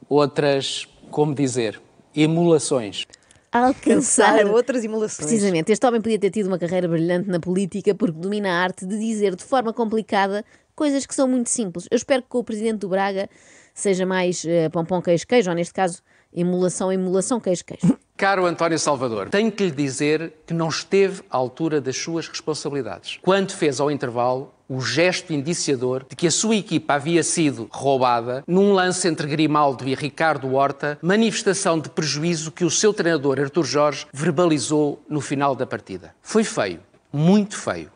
outras, 0.08 0.88
como 1.10 1.32
dizer, 1.32 1.80
emulações. 2.14 3.06
Alcançar 3.52 4.40
Alcançar 4.40 4.46
outras 4.46 4.84
emulações. 4.84 5.28
Precisamente, 5.28 5.70
este 5.70 5.86
homem 5.86 6.00
podia 6.00 6.18
ter 6.18 6.30
tido 6.30 6.46
uma 6.46 6.58
carreira 6.58 6.88
brilhante 6.88 7.28
na 7.28 7.38
política 7.38 7.94
porque 7.94 8.18
domina 8.18 8.50
a 8.50 8.62
arte 8.62 8.84
de 8.84 8.98
dizer 8.98 9.36
de 9.36 9.44
forma 9.44 9.72
complicada 9.72 10.44
coisas 10.80 11.04
que 11.04 11.14
são 11.14 11.28
muito 11.28 11.50
simples. 11.50 11.86
Eu 11.90 11.96
espero 11.96 12.22
que 12.22 12.34
o 12.34 12.42
presidente 12.42 12.78
do 12.78 12.88
Braga 12.88 13.28
seja 13.74 14.06
mais 14.06 14.42
eh, 14.46 14.70
pompom 14.70 15.02
queijo-queijo, 15.02 15.50
ou 15.50 15.54
neste 15.54 15.74
caso, 15.74 16.00
emulação, 16.32 16.90
emulação 16.90 17.38
queijo-queijo. 17.38 17.98
Caro 18.16 18.46
António 18.46 18.78
Salvador, 18.78 19.28
tenho 19.28 19.52
que 19.52 19.64
lhe 19.64 19.70
dizer 19.70 20.32
que 20.46 20.54
não 20.54 20.70
esteve 20.70 21.22
à 21.28 21.36
altura 21.36 21.82
das 21.82 21.98
suas 21.98 22.28
responsabilidades. 22.28 23.18
Quando 23.20 23.52
fez 23.52 23.78
ao 23.78 23.90
intervalo 23.90 24.54
o 24.66 24.80
gesto 24.80 25.34
indiciador 25.34 26.06
de 26.08 26.16
que 26.16 26.26
a 26.26 26.30
sua 26.30 26.56
equipa 26.56 26.94
havia 26.94 27.22
sido 27.22 27.68
roubada 27.70 28.42
num 28.46 28.72
lance 28.72 29.06
entre 29.06 29.26
Grimaldo 29.26 29.86
e 29.86 29.94
Ricardo 29.94 30.54
Horta, 30.54 30.98
manifestação 31.02 31.78
de 31.78 31.90
prejuízo 31.90 32.50
que 32.50 32.64
o 32.64 32.70
seu 32.70 32.94
treinador 32.94 33.38
Artur 33.38 33.66
Jorge 33.66 34.06
verbalizou 34.14 35.02
no 35.10 35.20
final 35.20 35.54
da 35.54 35.66
partida. 35.66 36.14
Foi 36.22 36.42
feio, 36.42 36.80
muito 37.12 37.54
feio. 37.54 37.90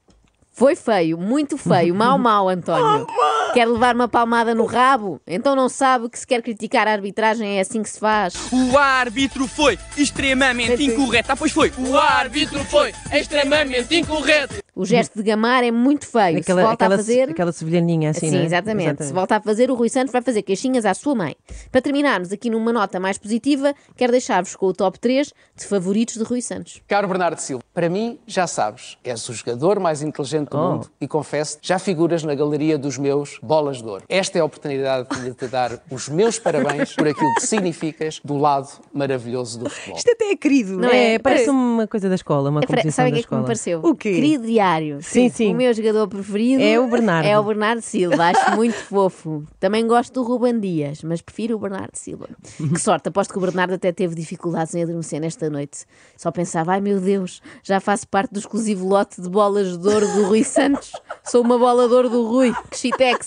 Foi 0.57 0.77
feio, 0.77 1.19
muito 1.19 1.59
feio, 1.59 1.93
mau, 1.97 2.17
mau, 2.17 2.49
António. 2.49 3.07
Quer 3.53 3.67
levar 3.67 3.95
uma 3.95 4.07
palmada 4.07 4.55
no 4.55 4.65
rabo? 4.65 5.21
Então 5.27 5.57
não 5.57 5.69
sabe 5.69 6.09
que 6.09 6.17
se 6.17 6.27
quer 6.27 6.41
criticar 6.43 6.87
a 6.87 6.93
arbitragem 6.93 7.59
é 7.59 7.61
assim 7.61 7.83
que 7.83 7.91
se 7.91 7.99
faz. 7.99 8.35
O 8.53 8.79
árbitro 8.79 9.49
foi 9.49 9.77
extremamente 9.97 10.85
incorreto. 10.85 11.33
Ah, 11.33 11.37
pois 11.37 11.51
foi. 11.51 11.73
O 11.77 11.97
árbitro 11.97 12.65
foi 12.65 12.95
extremamente 13.13 13.97
incorreto. 13.97 14.64
O 14.77 14.85
gesto 14.85 15.15
de 15.17 15.23
gamar 15.23 15.63
é 15.63 15.71
muito 15.71 16.07
feio. 16.07 16.39
Aquela, 16.39 16.61
se 16.63 16.67
volta 16.67 16.73
aquela, 16.73 16.95
a 16.95 16.99
fazer. 16.99 17.31
aquela 17.31 17.53
sevilhaninha 17.53 18.11
assim, 18.11 18.29
Sim, 18.29 18.35
não 18.37 18.43
é? 18.43 18.45
exatamente. 18.45 19.05
Se 19.05 19.13
volta 19.13 19.37
a 19.37 19.41
fazer, 19.41 19.71
o 19.71 19.75
Rui 19.75 19.89
Santos 19.89 20.13
vai 20.13 20.21
fazer 20.21 20.43
queixinhas 20.43 20.85
à 20.85 20.93
sua 20.95 21.15
mãe. 21.15 21.37
Para 21.71 21.81
terminarmos 21.81 22.33
aqui 22.33 22.51
numa 22.51 22.73
nota 22.73 22.99
mais 22.99 23.17
positiva, 23.17 23.73
quero 23.97 24.11
deixar-vos 24.11 24.57
com 24.57 24.67
o 24.67 24.73
top 24.73 24.99
3 24.99 25.33
de 25.57 25.65
favoritos 25.65 26.17
de 26.17 26.25
Rui 26.25 26.43
Santos. 26.43 26.81
Caro 26.89 27.07
Bernardo 27.07 27.39
Silva, 27.39 27.63
para 27.73 27.89
mim, 27.89 28.19
já 28.27 28.47
sabes, 28.47 28.99
és 29.05 29.29
o 29.29 29.33
jogador 29.33 29.79
mais 29.79 30.03
inteligente 30.03 30.49
do 30.51 30.59
Oh. 30.59 30.73
mundo 30.73 30.91
e 31.01 31.07
confesso, 31.07 31.59
já 31.63 31.79
figuras 31.79 32.25
na 32.25 32.35
galeria 32.35 32.77
dos 32.77 32.99
meus 32.99 33.39
bolas 33.43 33.81
de 33.81 33.89
ouro. 33.89 34.03
Esta 34.09 34.39
é 34.39 34.41
a 34.41 34.45
oportunidade 34.45 35.09
de 35.23 35.33
te 35.35 35.47
dar 35.47 35.81
os 35.91 36.09
meus 36.09 36.39
parabéns 36.39 36.95
por 36.95 37.07
aquilo 37.07 37.33
que 37.35 37.47
significas 37.47 38.21
do 38.25 38.37
lado 38.37 38.69
maravilhoso 38.93 39.59
do 39.59 39.71
futebol. 39.71 39.97
Isto 39.99 40.11
até 40.11 40.31
é 40.31 40.37
querido. 40.37 40.79
Não 40.79 40.89
É, 40.89 41.15
é? 41.15 41.19
parece 41.19 41.49
uma 41.51 41.87
coisa 41.87 42.09
da 42.09 42.15
escola, 42.15 42.51
uma 42.51 42.61
É 42.61 42.67
fra- 42.67 42.77
composição 42.77 43.05
Sabe 43.05 43.11
o 43.11 43.13
da 43.13 43.17
que 43.19 43.25
é 43.25 43.29
que 43.29 43.35
me 43.35 43.41
escola. 43.41 43.47
pareceu? 43.47 43.81
O 43.85 43.95
quê? 43.95 44.13
Querido 44.15 44.49
diário. 44.65 45.03
Sim, 45.03 45.29
sim. 45.29 45.53
O 45.53 45.57
meu 45.57 45.73
jogador 45.75 46.09
preferido 46.09 46.63
É 46.63 46.79
o 46.81 46.89
Bernardo. 46.89 47.27
É 47.27 47.39
o 47.39 47.43
Bernardo 47.43 47.83
Silva. 47.83 48.25
Acho 48.31 48.57
muito 48.57 48.75
fofo. 48.89 49.45
Também 49.61 49.87
gosto 49.87 50.13
do 50.15 50.23
Ruben 50.23 50.59
Dias, 50.59 51.03
mas 51.03 51.21
prefiro 51.21 51.57
o 51.57 51.59
Bernardo 51.59 51.95
Silva. 51.95 52.29
Que 52.57 52.81
sorte, 52.81 53.09
aposto 53.09 53.33
que 53.33 53.39
o 53.39 53.43
Bernardo 53.43 53.75
até 53.75 53.93
teve 53.93 54.15
dificuldades 54.15 54.75
em 54.75 54.83
adormecer 54.83 55.21
nesta 55.21 55.51
noite. 55.51 55.85
Só 56.17 56.31
pensava, 56.31 56.73
ai 56.73 56.81
meu 56.81 56.99
Deus, 57.01 57.43
já 57.63 57.79
faço 57.81 58.09
parte 58.09 58.33
do 58.33 58.39
exclusivo 58.39 58.89
lote 58.89 59.21
de 59.21 59.29
bolas 59.29 59.77
de 59.77 59.89
ouro 59.89 60.07
do 60.09 60.25
Rui 60.25 60.43
Santos. 60.45 60.93
Sou 61.23 61.43
uma 61.43 61.59
bola 61.59 61.87
de 61.87 61.95
ouro 61.95 62.09
do 62.09 62.27
Rui. 62.27 62.55
Que 62.71 62.79
chitex. 62.79 63.27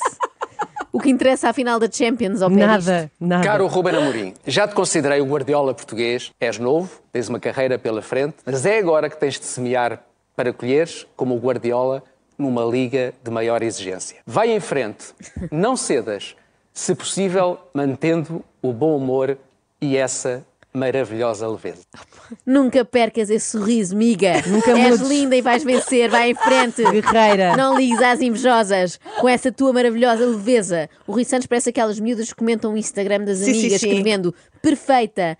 O 0.92 1.00
que 1.00 1.10
interessa 1.10 1.50
à 1.50 1.54
final 1.54 1.80
da 1.80 1.90
Champions, 1.92 2.42
ao. 2.42 2.50
Nada, 2.50 3.12
nada. 3.20 3.44
Caro 3.44 3.68
Ruben 3.68 3.96
Amorim, 3.96 4.34
já 4.48 4.68
te 4.68 4.74
considerei 4.74 5.22
o 5.22 5.26
Guardiola 5.26 5.74
português. 5.74 6.32
És 6.40 6.58
novo, 6.58 6.90
tens 7.12 7.30
uma 7.30 7.40
carreira 7.40 7.78
pela 7.78 8.02
frente, 8.02 8.38
mas 8.44 8.66
é 8.66 8.80
agora 8.80 9.08
que 9.08 9.20
tens 9.20 9.40
de 9.40 9.46
semear 9.46 10.02
para 10.38 10.54
colheres, 10.54 11.06
como 11.16 11.36
o 11.36 11.40
Guardiola, 11.40 12.04
numa 12.38 12.64
liga 12.64 13.12
de 13.24 13.32
maior 13.32 13.64
exigência. 13.64 14.18
Vai 14.26 14.52
em 14.52 14.60
frente, 14.60 15.08
não 15.52 15.76
cedas, 15.76 16.36
se 16.72 16.94
possível, 16.94 17.58
mantendo 17.74 18.46
o 18.62 18.72
bom 18.72 18.96
humor 18.96 19.36
e 19.82 19.98
essa 19.98 20.46
maravilhosa 20.72 21.48
leveza. 21.48 21.82
Nunca 22.46 22.86
percas 22.86 23.32
esse 23.32 23.50
sorriso, 23.58 23.96
miga. 23.96 24.44
Nunca 24.46 24.78
És 24.78 25.00
mudes. 25.00 25.10
linda 25.10 25.36
e 25.36 25.42
vais 25.42 25.64
vencer. 25.64 26.08
Vai 26.08 26.30
em 26.30 26.36
frente. 26.36 26.84
Guerreira. 26.84 27.58
Não 27.58 27.76
ligues 27.76 28.00
às 28.00 28.22
invejosas 28.22 29.00
com 29.20 29.28
essa 29.28 29.52
tua 29.52 29.74
maravilhosa 29.74 30.24
leveza. 30.24 30.88
O 31.08 31.14
Rui 31.14 31.26
Santos 31.26 31.48
parece 31.48 31.72
aquelas 31.72 32.00
miúdas 32.00 32.30
que 32.30 32.36
comentam 32.36 32.74
o 32.74 32.78
Instagram 32.78 33.24
das 33.24 33.40
Sim, 33.40 33.46
sim, 33.46 33.60
amigas 33.60 33.82
sim. 33.82 33.88
escrevendo 33.88 34.36
perfeita, 34.62 35.36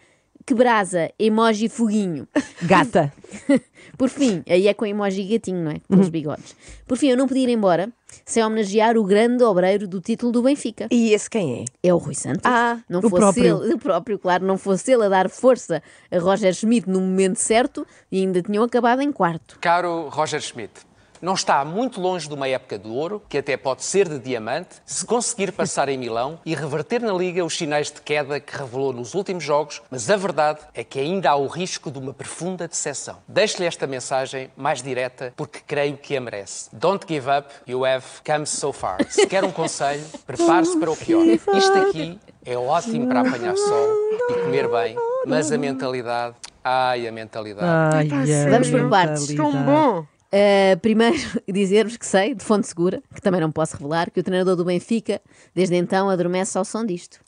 que 0.48 0.54
brasa, 0.54 1.12
emoji 1.20 1.68
foguinho. 1.68 2.26
Gata. 2.62 3.12
Por 3.98 4.08
fim, 4.08 4.42
aí 4.48 4.70
é 4.70 4.74
com 4.74 4.86
emoji 4.86 5.22
gatinho, 5.26 5.62
não 5.62 5.72
é? 5.72 5.82
Com 5.90 6.00
os 6.00 6.08
bigodes. 6.08 6.56
Por 6.88 6.98
fim, 6.98 7.10
eu 7.10 7.18
não 7.18 7.28
podia 7.28 7.44
ir 7.44 7.50
embora 7.50 7.92
sem 8.26 8.42
homenagear 8.42 8.98
o 8.98 9.04
grande 9.04 9.44
obreiro 9.44 9.86
do 9.90 10.00
título 10.00 10.32
do 10.32 10.42
Benfica. 10.42 10.88
E 10.90 11.12
esse 11.14 11.30
quem 11.30 11.66
é? 11.84 11.90
É 11.90 11.94
o 11.94 11.98
Rui 11.98 12.16
Santos. 12.16 12.44
Ah, 12.46 12.80
não 12.88 13.00
o 13.00 13.10
fosse 13.10 13.16
próprio. 13.16 13.64
ele, 13.66 13.74
o 13.74 13.78
próprio, 13.78 14.18
claro, 14.18 14.46
não 14.46 14.58
fosse 14.58 14.94
ele 14.94 15.04
a 15.04 15.10
dar 15.10 15.30
força 15.30 15.84
a 16.10 16.18
Roger 16.18 16.54
Schmidt 16.54 16.90
no 16.90 17.02
momento 17.02 17.36
certo 17.38 17.86
e 18.10 18.22
ainda 18.22 18.42
tinham 18.42 18.64
acabado 18.64 19.02
em 19.02 19.12
quarto. 19.12 19.58
Caro 19.60 20.08
Roger 20.08 20.40
Schmidt, 20.40 20.72
não 21.22 21.34
está 21.34 21.64
muito 21.66 22.00
longe 22.00 22.28
de 22.28 22.34
uma 22.34 22.48
época 22.48 22.78
de 22.78 22.88
ouro, 22.88 23.22
que 23.28 23.38
até 23.38 23.56
pode 23.58 23.84
ser 23.84 24.08
de 24.08 24.20
diamante, 24.20 24.76
se 24.86 25.06
conseguir 25.06 25.52
passar 25.52 25.90
em 25.90 25.98
Milão 25.98 26.40
e 26.46 26.54
reverter 26.56 27.02
na 27.02 27.14
Liga 27.14 27.44
os 27.44 27.58
sinais 27.58 27.92
de 27.92 28.02
queda 28.02 28.40
que 28.40 28.56
revelou 28.58 28.94
nos 28.94 29.14
últimos 29.14 29.44
jogos, 29.44 29.82
mas 29.90 30.10
a 30.10 30.16
verdade 30.18 30.60
é 30.74 30.84
que 30.84 31.00
ainda 31.00 31.32
há 31.32 31.36
o 31.36 31.48
risco 31.48 31.90
de 31.92 32.00
uma 32.00 32.14
profunda 32.14 32.68
decepção. 32.68 33.18
Deixo-lhe 33.28 33.66
esta 33.66 33.88
mensagem 33.88 34.50
mais 34.56 34.82
direta 34.82 35.34
porque 35.36 35.60
creio 35.66 35.98
que 35.98 36.16
a 36.16 36.22
merece. 36.22 36.70
Don't 36.74 37.06
give 37.08 37.28
up, 37.30 37.50
you 37.68 37.86
have 37.86 38.06
come 38.26 38.46
so 38.46 38.72
far. 38.72 38.98
Se 39.10 39.26
quer 39.28 39.44
um 39.44 39.52
conselho, 39.52 40.04
prepare-se 40.26 40.78
para 40.78 40.92
o 40.92 40.96
pior. 40.96 41.26
Isto 41.26 41.78
aqui 41.88 42.20
é 42.46 42.58
ótimo 42.58 43.08
para 43.08 43.22
apanhar 43.22 43.56
sol 43.56 43.88
e 44.30 44.34
comer 44.44 44.68
bem, 44.70 44.96
mas 45.26 45.52
a 45.52 45.58
mentalidade, 45.58 46.36
ai, 46.64 47.08
a 47.08 47.12
mentalidade. 47.12 47.96
Ai, 47.96 48.08
a 48.46 48.50
Vamos 48.50 48.70
por 48.70 48.90
partes. 48.90 49.30
mentalidade. 49.30 49.66
bom. 49.66 50.17
Uh, 50.32 50.78
primeiro, 50.82 51.18
dizer-vos 51.48 51.98
que 51.98 52.06
sei, 52.06 52.36
de 52.36 52.44
fonte 52.44 52.68
segura, 52.68 53.02
que 53.14 53.22
também 53.22 53.40
não 53.40 53.52
posso 53.52 53.78
revelar, 53.78 54.12
que 54.12 54.20
o 54.20 54.24
treinador 54.24 54.56
do 54.56 54.66
Benfica, 54.66 55.22
desde 55.56 55.76
então, 55.76 56.10
adormece 56.10 56.58
ao 56.58 56.66
som 56.66 56.86
disto. 56.86 57.20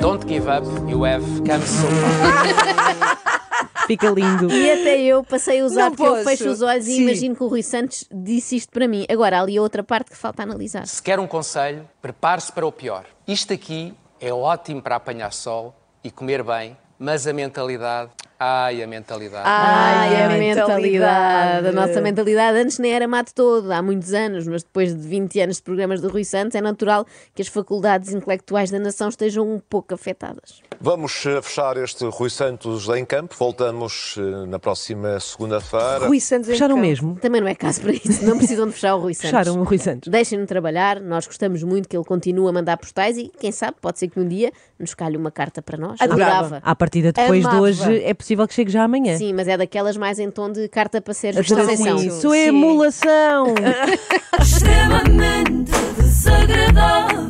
Don't 0.00 0.26
give 0.26 0.48
up, 0.48 0.66
you 0.90 1.04
have 1.04 1.24
come 1.40 1.62
so 1.66 1.86
far. 1.86 3.18
Fica 3.86 4.08
lindo. 4.08 4.48
E 4.52 4.70
até 4.70 5.00
eu 5.00 5.24
passei 5.24 5.60
a 5.60 5.64
usar, 5.64 5.90
Não 5.90 5.96
porque 5.96 6.20
eu 6.20 6.24
fecho 6.24 6.48
os 6.48 6.62
olhos 6.62 6.86
e 6.86 6.92
Sim. 6.92 7.02
imagino 7.02 7.34
que 7.34 7.42
o 7.42 7.48
Rui 7.48 7.62
Santos 7.62 8.06
disse 8.10 8.54
isto 8.54 8.70
para 8.70 8.86
mim. 8.86 9.04
Agora, 9.08 9.38
há 9.38 9.42
ali 9.42 9.58
outra 9.58 9.82
parte 9.82 10.12
que 10.12 10.16
falta 10.16 10.44
analisar. 10.44 10.86
Se 10.86 11.02
quer 11.02 11.18
um 11.18 11.26
conselho, 11.26 11.88
prepare-se 12.00 12.52
para 12.52 12.64
o 12.64 12.70
pior. 12.70 13.04
Isto 13.26 13.52
aqui 13.52 13.92
é 14.20 14.32
ótimo 14.32 14.80
para 14.80 14.94
apanhar 14.94 15.32
sol 15.32 15.74
e 16.04 16.10
comer 16.10 16.44
bem, 16.44 16.76
mas 17.00 17.26
a 17.26 17.32
mentalidade, 17.32 18.10
ai, 18.40 18.82
a 18.82 18.86
mentalidade. 18.86 19.44
Ai, 19.46 20.22
a 20.22 20.26
a 20.26 20.28
mentalidade. 20.30 20.40
mentalidade. 20.40 21.68
A 21.68 21.72
nossa 21.72 22.00
mentalidade 22.00 22.58
antes 22.58 22.78
nem 22.78 22.92
era 22.92 23.06
mate 23.06 23.34
todo, 23.34 23.70
há 23.70 23.82
muitos 23.82 24.12
anos, 24.14 24.46
mas 24.48 24.62
depois 24.62 24.94
de 24.94 25.06
20 25.06 25.40
anos 25.40 25.56
de 25.56 25.62
programas 25.62 26.00
do 26.00 26.08
Rui 26.08 26.24
Santos, 26.24 26.54
é 26.54 26.60
natural 26.60 27.06
que 27.34 27.42
as 27.42 27.48
faculdades 27.48 28.12
intelectuais 28.12 28.70
da 28.70 28.78
nação 28.78 29.08
estejam 29.08 29.46
um 29.46 29.60
pouco 29.60 29.94
afetadas. 29.94 30.62
Vamos 30.80 31.26
eh, 31.26 31.42
fechar 31.42 31.76
este 31.76 32.04
Rui 32.06 32.30
Santos 32.30 32.88
em 32.88 33.04
campo. 33.04 33.34
Voltamos 33.38 34.16
eh, 34.18 34.46
na 34.46 34.58
próxima 34.58 35.20
segunda-feira. 35.20 36.06
Rui 36.06 36.20
Santos 36.20 36.48
em 36.48 36.52
Fecharam 36.52 36.76
campo. 36.76 36.86
mesmo. 36.86 37.16
Também 37.20 37.40
não 37.40 37.48
é 37.48 37.54
caso 37.54 37.82
para 37.82 37.92
isso, 37.92 38.24
não 38.24 38.38
precisam 38.38 38.66
de 38.66 38.72
fechar 38.72 38.94
o 38.94 39.00
Rui 39.00 39.12
Santos. 39.12 39.30
Fecharam 39.30 39.60
o 39.60 39.64
Rui 39.64 39.78
Santos. 39.78 40.08
Deixem-no 40.08 40.46
trabalhar, 40.46 40.98
nós 41.00 41.26
gostamos 41.26 41.62
muito 41.62 41.86
que 41.88 41.96
ele 41.96 42.04
continue 42.04 42.48
a 42.48 42.52
mandar 42.52 42.78
postais 42.78 43.18
e, 43.18 43.30
quem 43.38 43.52
sabe, 43.52 43.76
pode 43.80 43.98
ser 43.98 44.08
que 44.08 44.18
um 44.18 44.26
dia 44.26 44.50
nos 44.78 44.94
calhe 44.94 45.16
uma 45.18 45.30
carta 45.30 45.60
para 45.60 45.76
nós. 45.76 46.00
Adorava. 46.00 46.60
À 46.64 46.74
partida, 46.74 47.12
depois 47.12 47.44
Amava. 47.44 47.56
de 47.56 47.62
hoje, 47.62 48.02
é 48.02 48.14
possível 48.14 48.29
que 48.48 48.54
chegue 48.54 48.70
já 48.70 48.84
amanhã. 48.84 49.16
Sim, 49.16 49.32
mas 49.32 49.48
é 49.48 49.56
daquelas 49.56 49.96
mais 49.96 50.18
em 50.18 50.30
tom 50.30 50.50
de 50.50 50.68
carta 50.68 51.00
para 51.00 51.12
Adorava 51.12 51.70
Conceição. 51.70 51.96
Isso 51.96 52.32
é 52.32 52.46
emulação. 52.46 53.54
extremamente 54.40 55.72
desagradável. 55.98 57.20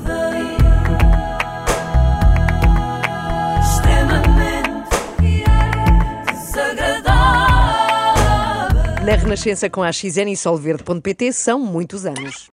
Extremamente 3.61 5.45
desagradável. 6.33 7.11
Na 9.05 9.17
Renascença 9.17 9.69
com 9.69 9.83
a 9.83 9.93
XN 9.93 10.31
e 10.31 10.37
solverde.pt 10.37 11.33
são 11.33 11.59
muitos 11.59 12.07
anos. 12.07 12.49